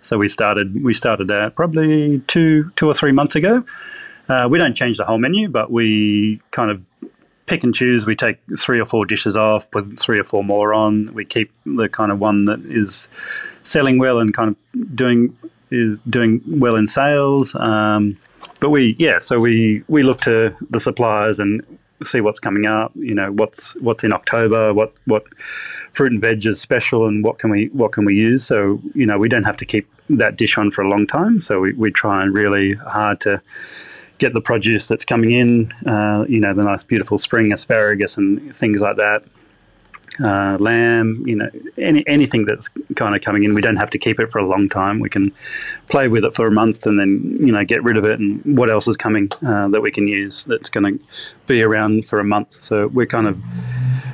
So 0.00 0.18
we 0.18 0.26
started 0.26 0.82
we 0.82 0.92
started 0.92 1.28
that 1.28 1.54
probably 1.54 2.18
two 2.26 2.70
two 2.74 2.88
or 2.88 2.92
three 2.92 3.12
months 3.12 3.36
ago. 3.36 3.64
Uh, 4.28 4.48
we 4.50 4.58
don't 4.58 4.74
change 4.74 4.96
the 4.96 5.04
whole 5.04 5.18
menu, 5.18 5.48
but 5.48 5.70
we 5.70 6.40
kind 6.50 6.70
of 6.70 6.82
pick 7.46 7.64
and 7.64 7.74
choose. 7.74 8.06
We 8.06 8.16
take 8.16 8.38
three 8.58 8.80
or 8.80 8.84
four 8.84 9.04
dishes 9.04 9.36
off, 9.36 9.70
put 9.70 9.98
three 9.98 10.18
or 10.18 10.24
four 10.24 10.42
more 10.42 10.72
on. 10.72 11.12
We 11.14 11.24
keep 11.24 11.50
the 11.66 11.88
kind 11.88 12.12
of 12.12 12.18
one 12.18 12.44
that 12.46 12.60
is 12.60 13.08
selling 13.62 13.98
well 13.98 14.18
and 14.18 14.32
kind 14.34 14.50
of 14.50 14.96
doing 14.96 15.36
is 15.70 16.00
doing 16.00 16.42
well 16.46 16.76
in 16.76 16.86
sales. 16.86 17.54
Um, 17.54 18.18
but 18.62 18.70
we 18.70 18.94
yeah 18.98 19.18
so 19.18 19.40
we 19.40 19.82
we 19.88 20.02
look 20.02 20.20
to 20.20 20.54
the 20.70 20.80
suppliers 20.80 21.40
and 21.40 21.62
see 22.04 22.20
what's 22.20 22.40
coming 22.40 22.66
up 22.66 22.92
you 22.94 23.14
know 23.14 23.30
what's 23.32 23.76
what's 23.80 24.02
in 24.02 24.12
october 24.12 24.72
what 24.72 24.92
what 25.06 25.26
fruit 25.92 26.12
and 26.12 26.20
veg 26.20 26.44
is 26.46 26.60
special 26.60 27.06
and 27.06 27.24
what 27.24 27.38
can 27.38 27.50
we 27.50 27.66
what 27.68 27.92
can 27.92 28.04
we 28.04 28.14
use 28.14 28.44
so 28.44 28.80
you 28.94 29.06
know 29.06 29.18
we 29.18 29.28
don't 29.28 29.44
have 29.44 29.56
to 29.56 29.64
keep 29.64 29.86
that 30.08 30.36
dish 30.36 30.56
on 30.58 30.70
for 30.70 30.82
a 30.82 30.88
long 30.88 31.06
time 31.06 31.40
so 31.40 31.60
we, 31.60 31.72
we 31.74 31.90
try 31.90 32.22
and 32.22 32.34
really 32.34 32.74
hard 32.74 33.20
to 33.20 33.40
get 34.22 34.32
the 34.32 34.40
produce 34.40 34.86
that's 34.86 35.04
coming 35.04 35.32
in 35.32 35.72
uh, 35.86 36.24
you 36.28 36.40
know 36.40 36.54
the 36.54 36.62
nice 36.62 36.84
beautiful 36.84 37.18
spring 37.18 37.52
asparagus 37.52 38.16
and 38.16 38.54
things 38.54 38.80
like 38.80 38.96
that 38.96 39.22
uh, 40.20 40.56
lamb, 40.60 41.22
you 41.26 41.34
know, 41.34 41.48
any 41.78 42.06
anything 42.06 42.44
that's 42.44 42.68
kind 42.96 43.14
of 43.14 43.22
coming 43.22 43.44
in. 43.44 43.54
We 43.54 43.62
don't 43.62 43.76
have 43.76 43.90
to 43.90 43.98
keep 43.98 44.20
it 44.20 44.30
for 44.30 44.38
a 44.38 44.44
long 44.44 44.68
time. 44.68 45.00
We 45.00 45.08
can 45.08 45.32
play 45.88 46.08
with 46.08 46.24
it 46.24 46.34
for 46.34 46.46
a 46.46 46.50
month 46.50 46.86
and 46.86 46.98
then 46.98 47.36
you 47.40 47.52
know 47.52 47.64
get 47.64 47.82
rid 47.82 47.96
of 47.96 48.04
it. 48.04 48.20
And 48.20 48.58
what 48.58 48.68
else 48.68 48.86
is 48.88 48.96
coming 48.96 49.30
uh, 49.46 49.68
that 49.68 49.80
we 49.80 49.90
can 49.90 50.06
use 50.08 50.44
that's 50.44 50.68
going 50.68 50.98
to 50.98 51.04
be 51.46 51.62
around 51.62 52.06
for 52.06 52.18
a 52.18 52.26
month? 52.26 52.62
So 52.62 52.88
we're 52.88 53.06
kind 53.06 53.26
of 53.26 53.40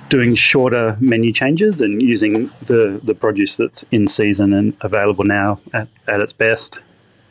doing 0.09 0.35
shorter 0.35 0.97
menu 1.01 1.33
changes 1.33 1.81
and 1.81 2.01
using 2.01 2.51
the 2.62 3.01
the 3.03 3.14
produce 3.14 3.57
that's 3.57 3.85
in 3.90 4.07
season 4.07 4.53
and 4.53 4.77
available 4.83 5.25
now 5.25 5.59
at, 5.73 5.88
at 6.07 6.21
its 6.21 6.33
best, 6.33 6.81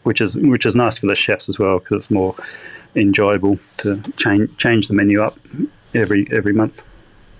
which 0.08 0.22
is 0.22 0.38
which 0.38 0.66
is 0.66 0.74
nice 0.74 0.98
for 0.98 1.06
the 1.06 1.16
chefs 1.16 1.50
as 1.50 1.60
well 1.60 1.80
because 1.80 2.06
it's 2.06 2.12
more 2.12 2.34
enjoyable 2.96 3.58
to 3.78 4.02
change 4.14 4.56
change 4.58 4.88
the 4.88 4.94
menu 4.94 5.22
up 5.22 5.38
every 5.94 6.28
every 6.32 6.54
month. 6.54 6.84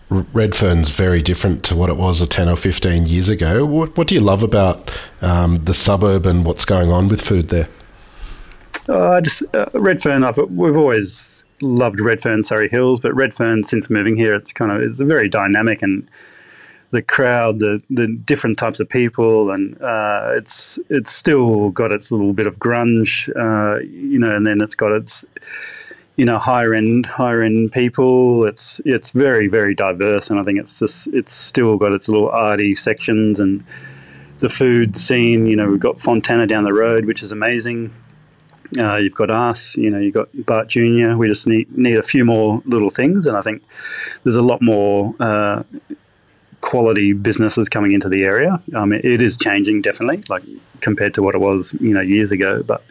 Redfern's 0.10 0.90
very 0.90 1.22
different 1.22 1.64
to 1.64 1.76
what 1.76 1.90
it 1.90 1.98
was 1.98 2.26
10 2.26 2.48
or 2.48 2.56
15 2.56 3.08
years 3.08 3.28
ago. 3.28 3.66
What, 3.66 3.98
what 3.98 4.08
do 4.08 4.16
you 4.16 4.22
love 4.22 4.42
about 4.42 4.90
um, 5.22 5.62
the 5.66 5.74
suburb 5.74 6.26
and 6.26 6.46
what's 6.46 6.64
going 6.64 6.90
on 6.90 7.10
with 7.10 7.20
food 7.20 7.50
there? 7.50 7.68
Uh, 8.88 9.20
just 9.20 9.44
uh, 9.54 9.66
Redfern. 9.74 10.24
I've, 10.24 10.38
we've 10.50 10.78
always 10.78 11.44
loved 11.62 12.00
Redfern, 12.00 12.44
Surry 12.44 12.70
Hills, 12.70 13.02
but 13.02 13.14
Redfern 13.16 13.64
since 13.64 13.90
moving 13.90 14.16
here, 14.16 14.34
it's 14.34 14.54
kind 14.54 14.72
of 14.72 14.82
it's 14.82 15.00
very 15.00 15.28
dynamic 15.28 15.82
and 15.82 16.08
the 16.92 17.02
crowd, 17.02 17.60
the 17.60 17.82
the 17.90 18.08
different 18.08 18.58
types 18.58 18.80
of 18.80 18.88
people, 18.90 19.52
and 19.52 19.80
uh, 19.82 20.32
it's 20.36 20.80
it's 20.90 21.12
still 21.12 21.70
got 21.72 21.92
its 21.92 22.12
little 22.12 22.34
bit 22.34 22.48
of 22.48 22.60
grunge, 22.60 23.30
uh, 23.36 23.80
you 23.82 24.20
know, 24.20 24.36
and 24.36 24.48
then 24.48 24.62
it's 24.62 24.76
got 24.76 24.92
its 24.92 25.26
you 26.16 26.26
know 26.26 26.38
higher 26.38 26.74
end 26.74 27.06
higher 27.06 27.42
end 27.42 27.72
people. 27.72 28.46
It's 28.46 28.80
it's 28.86 29.12
very 29.12 29.48
very 29.48 29.76
diverse, 29.76 30.30
and 30.30 30.40
I 30.40 30.44
think 30.44 30.60
it's 30.60 30.80
just 30.80 31.08
it's 31.08 31.34
still 31.34 31.78
got 31.78 31.92
its 31.92 32.08
little 32.08 32.30
arty 32.30 32.74
sections 32.74 33.40
and 33.40 33.64
the 34.40 34.50
food 34.50 34.96
scene. 34.96 35.48
You 35.48 35.58
know, 35.58 35.70
we've 35.70 35.80
got 35.80 36.00
Fontana 36.00 36.48
down 36.48 36.64
the 36.64 36.74
road, 36.74 37.06
which 37.06 37.22
is 37.22 37.32
amazing. 37.32 37.94
Uh, 38.78 38.96
you've 38.96 39.16
got 39.16 39.32
us, 39.32 39.78
you 39.78 39.90
know, 39.90 39.98
you've 39.98 40.14
got 40.14 40.28
Bart 40.46 40.68
Jr. 40.68 41.16
We 41.16 41.28
just 41.28 41.48
need 41.48 41.76
need 41.78 41.98
a 41.98 42.04
few 42.04 42.24
more 42.24 42.62
little 42.66 42.90
things, 42.90 43.26
and 43.26 43.36
I 43.36 43.42
think 43.42 43.62
there's 44.24 44.36
a 44.36 44.42
lot 44.42 44.62
more 44.62 45.16
uh, 45.20 45.64
quality 46.62 47.14
businesses 47.14 47.70
coming 47.70 47.92
into 47.92 48.10
the 48.10 48.24
area. 48.24 48.62
Um, 48.76 48.92
it, 48.94 49.06
it 49.06 49.22
is 49.22 49.38
changing 49.38 49.82
definitely, 49.82 50.24
like 50.30 50.44
compared 50.82 51.14
to 51.16 51.24
what 51.24 51.36
it 51.36 51.40
was, 51.40 51.76
you 51.80 51.94
know, 51.94 52.02
years 52.02 52.32
ago. 52.32 52.64
But 52.64 52.84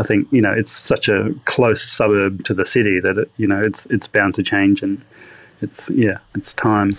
I 0.00 0.04
think 0.04 0.26
you 0.30 0.40
know 0.40 0.52
it's 0.52 0.72
such 0.72 1.08
a 1.08 1.34
close 1.44 1.82
suburb 1.82 2.44
to 2.44 2.54
the 2.54 2.64
city 2.64 3.00
that 3.00 3.18
it, 3.18 3.30
you 3.36 3.46
know 3.46 3.60
it's 3.60 3.86
it's 3.86 4.08
bound 4.08 4.34
to 4.34 4.42
change, 4.42 4.82
and 4.82 5.00
it's 5.60 5.90
yeah, 5.90 6.16
it's 6.34 6.54
time. 6.54 6.96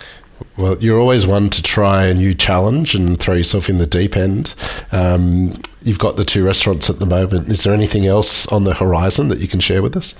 Well, 0.57 0.77
you're 0.79 0.99
always 0.99 1.25
one 1.25 1.49
to 1.51 1.63
try 1.63 2.05
a 2.05 2.13
new 2.13 2.33
challenge 2.33 2.95
and 2.95 3.19
throw 3.19 3.35
yourself 3.35 3.69
in 3.69 3.77
the 3.77 3.87
deep 3.87 4.17
end. 4.17 4.53
Um, 4.91 5.61
you've 5.83 5.99
got 5.99 6.15
the 6.15 6.25
two 6.25 6.43
restaurants 6.45 6.89
at 6.89 6.99
the 6.99 7.05
moment. 7.05 7.49
Is 7.49 7.63
there 7.63 7.73
anything 7.73 8.05
else 8.05 8.47
on 8.47 8.63
the 8.63 8.73
horizon 8.73 9.27
that 9.27 9.39
you 9.39 9.47
can 9.47 9.59
share 9.59 9.81
with 9.81 9.95
us? 9.95 10.13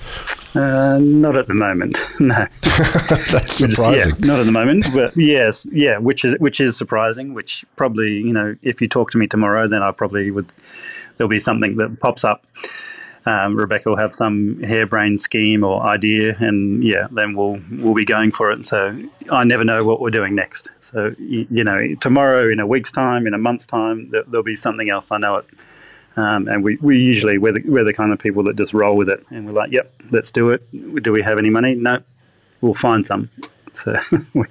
Uh, 0.56 1.00
not 1.00 1.38
at 1.38 1.48
the 1.48 1.54
moment. 1.54 1.98
No, 2.20 2.36
that's 2.36 3.56
surprising. 3.56 3.70
Just, 3.70 4.20
yeah, 4.20 4.28
not 4.28 4.40
at 4.40 4.46
the 4.46 4.52
moment, 4.52 4.86
but 4.94 5.18
yes, 5.18 5.68
yeah, 5.72 5.98
which 5.98 6.24
is 6.24 6.36
which 6.40 6.62
is 6.62 6.78
surprising. 6.78 7.34
Which 7.34 7.66
probably 7.76 8.14
you 8.14 8.32
know, 8.32 8.56
if 8.62 8.80
you 8.80 8.88
talk 8.88 9.12
to 9.12 9.18
me 9.18 9.28
tomorrow, 9.28 9.68
then 9.68 9.82
I 9.82 9.92
probably 9.92 10.32
would. 10.32 10.54
There'll 11.18 11.30
be 11.30 11.40
something 11.40 11.76
that 11.78 12.00
pops 12.00 12.24
up 12.24 12.46
um, 13.26 13.56
Rebecca 13.56 13.90
will 13.90 13.98
have 13.98 14.14
some 14.14 14.62
harebrained 14.62 15.22
scheme 15.22 15.64
or 15.64 15.82
idea, 15.84 16.36
and 16.40 16.84
yeah, 16.84 17.08
then 17.12 17.36
we'll 17.36 17.60
we'll 17.72 17.94
be 17.94 18.06
going 18.06 18.32
for 18.32 18.52
it. 18.52 18.66
So 18.66 18.94
I 19.32 19.44
never 19.44 19.64
know 19.64 19.84
what 19.86 20.02
we're 20.02 20.10
doing 20.10 20.36
next. 20.36 20.72
So 20.82 21.12
you, 21.20 21.48
you 21.50 21.64
know, 21.64 21.96
tomorrow, 22.02 22.52
in 22.52 22.60
a 22.60 22.68
week's 22.68 22.92
time, 22.92 23.26
in 23.26 23.34
a 23.34 23.38
month's 23.38 23.66
time, 23.66 24.10
there, 24.10 24.24
will 24.28 24.44
be 24.44 24.56
something 24.56 24.90
else. 24.90 25.12
I 25.12 25.18
know 25.18 25.38
it. 25.38 25.46
Um, 26.16 26.48
and 26.48 26.64
we, 26.64 26.78
we 26.82 27.00
usually 27.00 27.40
we're 27.40 27.54
the, 27.54 27.64
we're 27.66 27.84
the 27.84 27.94
kind 27.94 28.12
of 28.12 28.20
people 28.20 28.44
that 28.44 28.56
just 28.56 28.74
roll 28.74 28.96
with 28.96 29.10
it, 29.10 29.24
and 29.30 29.48
we're 29.48 29.56
like, 29.56 29.72
yep, 29.72 29.88
let's 30.12 30.32
do 30.32 30.50
it. 30.52 30.64
Do 31.02 31.12
we 31.12 31.22
have 31.24 31.38
any 31.38 31.50
money? 31.50 31.76
No, 31.76 32.00
we'll 32.62 32.74
find 32.74 33.06
some. 33.06 33.30
So 33.72 33.96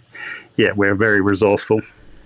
yeah, 0.56 0.72
we're 0.72 0.94
very 0.94 1.20
resourceful. 1.20 1.80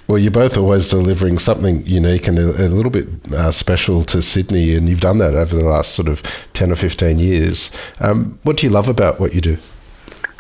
Well, 0.08 0.18
you're 0.18 0.30
both 0.30 0.56
always 0.56 0.88
delivering 0.88 1.38
something 1.38 1.84
unique 1.84 2.28
and 2.28 2.38
a, 2.38 2.66
a 2.66 2.68
little 2.68 2.92
bit 2.92 3.08
uh, 3.32 3.50
special 3.50 4.04
to 4.04 4.22
Sydney, 4.22 4.76
and 4.76 4.88
you've 4.88 5.00
done 5.00 5.18
that 5.18 5.34
over 5.34 5.56
the 5.56 5.64
last 5.64 5.92
sort 5.92 6.06
of 6.06 6.22
10 6.52 6.70
or 6.70 6.76
15 6.76 7.18
years. 7.18 7.72
Um, 7.98 8.38
what 8.44 8.58
do 8.58 8.66
you 8.66 8.72
love 8.72 8.88
about 8.88 9.18
what 9.18 9.34
you 9.34 9.40
do? 9.40 9.58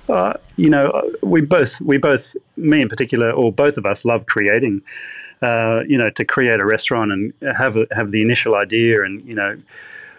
Uh, 0.08 0.34
you 0.56 0.70
know, 0.70 1.10
we 1.20 1.40
both, 1.40 1.80
we 1.80 1.98
both, 1.98 2.36
me 2.56 2.80
in 2.80 2.88
particular, 2.88 3.32
or 3.32 3.50
both 3.50 3.76
of 3.76 3.86
us, 3.86 4.04
love 4.04 4.26
creating. 4.26 4.82
Uh, 5.42 5.82
you 5.86 5.98
know, 5.98 6.08
to 6.10 6.24
create 6.24 6.60
a 6.60 6.64
restaurant 6.64 7.12
and 7.12 7.32
have 7.58 7.76
a, 7.76 7.86
have 7.90 8.10
the 8.10 8.22
initial 8.22 8.54
idea, 8.54 9.02
and 9.02 9.22
you 9.26 9.34
know, 9.34 9.56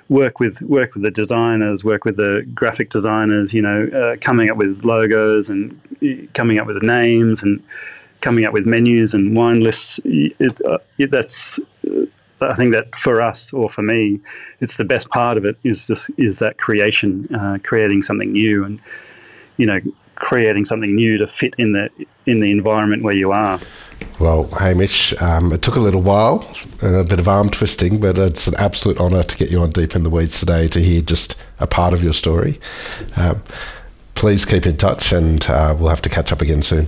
work 0.09 0.39
with 0.39 0.61
work 0.61 0.93
with 0.93 1.03
the 1.03 1.09
designers, 1.09 1.83
work 1.83 2.05
with 2.05 2.17
the 2.17 2.45
graphic 2.53 2.89
designers. 2.89 3.53
You 3.53 3.61
know, 3.63 3.87
uh, 3.87 4.17
coming 4.21 4.49
up 4.51 4.57
with 4.57 4.85
logos 4.85 5.49
and 5.49 5.79
uh, 6.03 6.27
coming 6.33 6.59
up 6.59 6.67
with 6.67 6.79
the 6.79 6.85
names 6.85 7.41
and 7.41 7.63
coming 8.21 8.45
up 8.45 8.53
with 8.53 8.65
menus 8.65 9.13
and 9.13 9.35
wine 9.35 9.61
lists. 9.61 9.99
It, 10.05 10.59
uh, 10.65 10.77
it, 10.97 11.11
that's 11.11 11.59
uh, 11.89 12.05
I 12.41 12.53
think 12.53 12.71
that 12.73 12.95
for 12.95 13.21
us 13.21 13.51
or 13.53 13.67
for 13.69 13.81
me, 13.81 14.19
it's 14.59 14.77
the 14.77 14.83
best 14.83 15.09
part 15.09 15.37
of 15.37 15.45
it 15.45 15.57
is 15.63 15.87
just 15.87 16.09
is 16.17 16.39
that 16.39 16.57
creation, 16.57 17.33
uh, 17.33 17.57
creating 17.63 18.01
something 18.03 18.31
new, 18.31 18.63
and 18.63 18.79
you 19.57 19.65
know, 19.65 19.79
creating 20.15 20.65
something 20.65 20.93
new 20.95 21.17
to 21.17 21.27
fit 21.27 21.55
in 21.57 21.73
the 21.73 21.89
in 22.25 22.39
the 22.39 22.51
environment 22.51 23.03
where 23.03 23.15
you 23.15 23.31
are. 23.31 23.59
Well, 24.19 24.45
Hamish, 24.59 25.19
um, 25.21 25.51
it 25.51 25.61
took 25.61 25.75
a 25.75 25.79
little 25.79 26.01
while 26.01 26.47
and 26.81 26.95
a 26.95 27.03
bit 27.03 27.19
of 27.19 27.27
arm 27.27 27.49
twisting, 27.49 27.99
but 27.99 28.17
it's 28.17 28.47
an 28.47 28.55
absolute 28.57 28.99
honour 28.99 29.23
to 29.23 29.37
get 29.37 29.49
you 29.49 29.61
on 29.61 29.71
Deep 29.71 29.95
in 29.95 30.03
the 30.03 30.09
Weeds 30.09 30.39
today 30.39 30.67
to 30.67 30.79
hear 30.79 31.01
just 31.01 31.35
a 31.59 31.67
part 31.67 31.93
of 31.93 32.03
your 32.03 32.13
story. 32.13 32.59
Um, 33.15 33.43
please 34.15 34.45
keep 34.45 34.65
in 34.65 34.77
touch, 34.77 35.11
and 35.11 35.47
uh, 35.49 35.75
we'll 35.77 35.89
have 35.89 36.01
to 36.03 36.09
catch 36.09 36.31
up 36.31 36.41
again 36.41 36.61
soon. 36.61 36.87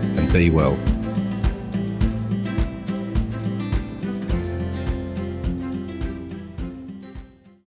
be 0.31 0.49
well. 0.49 0.90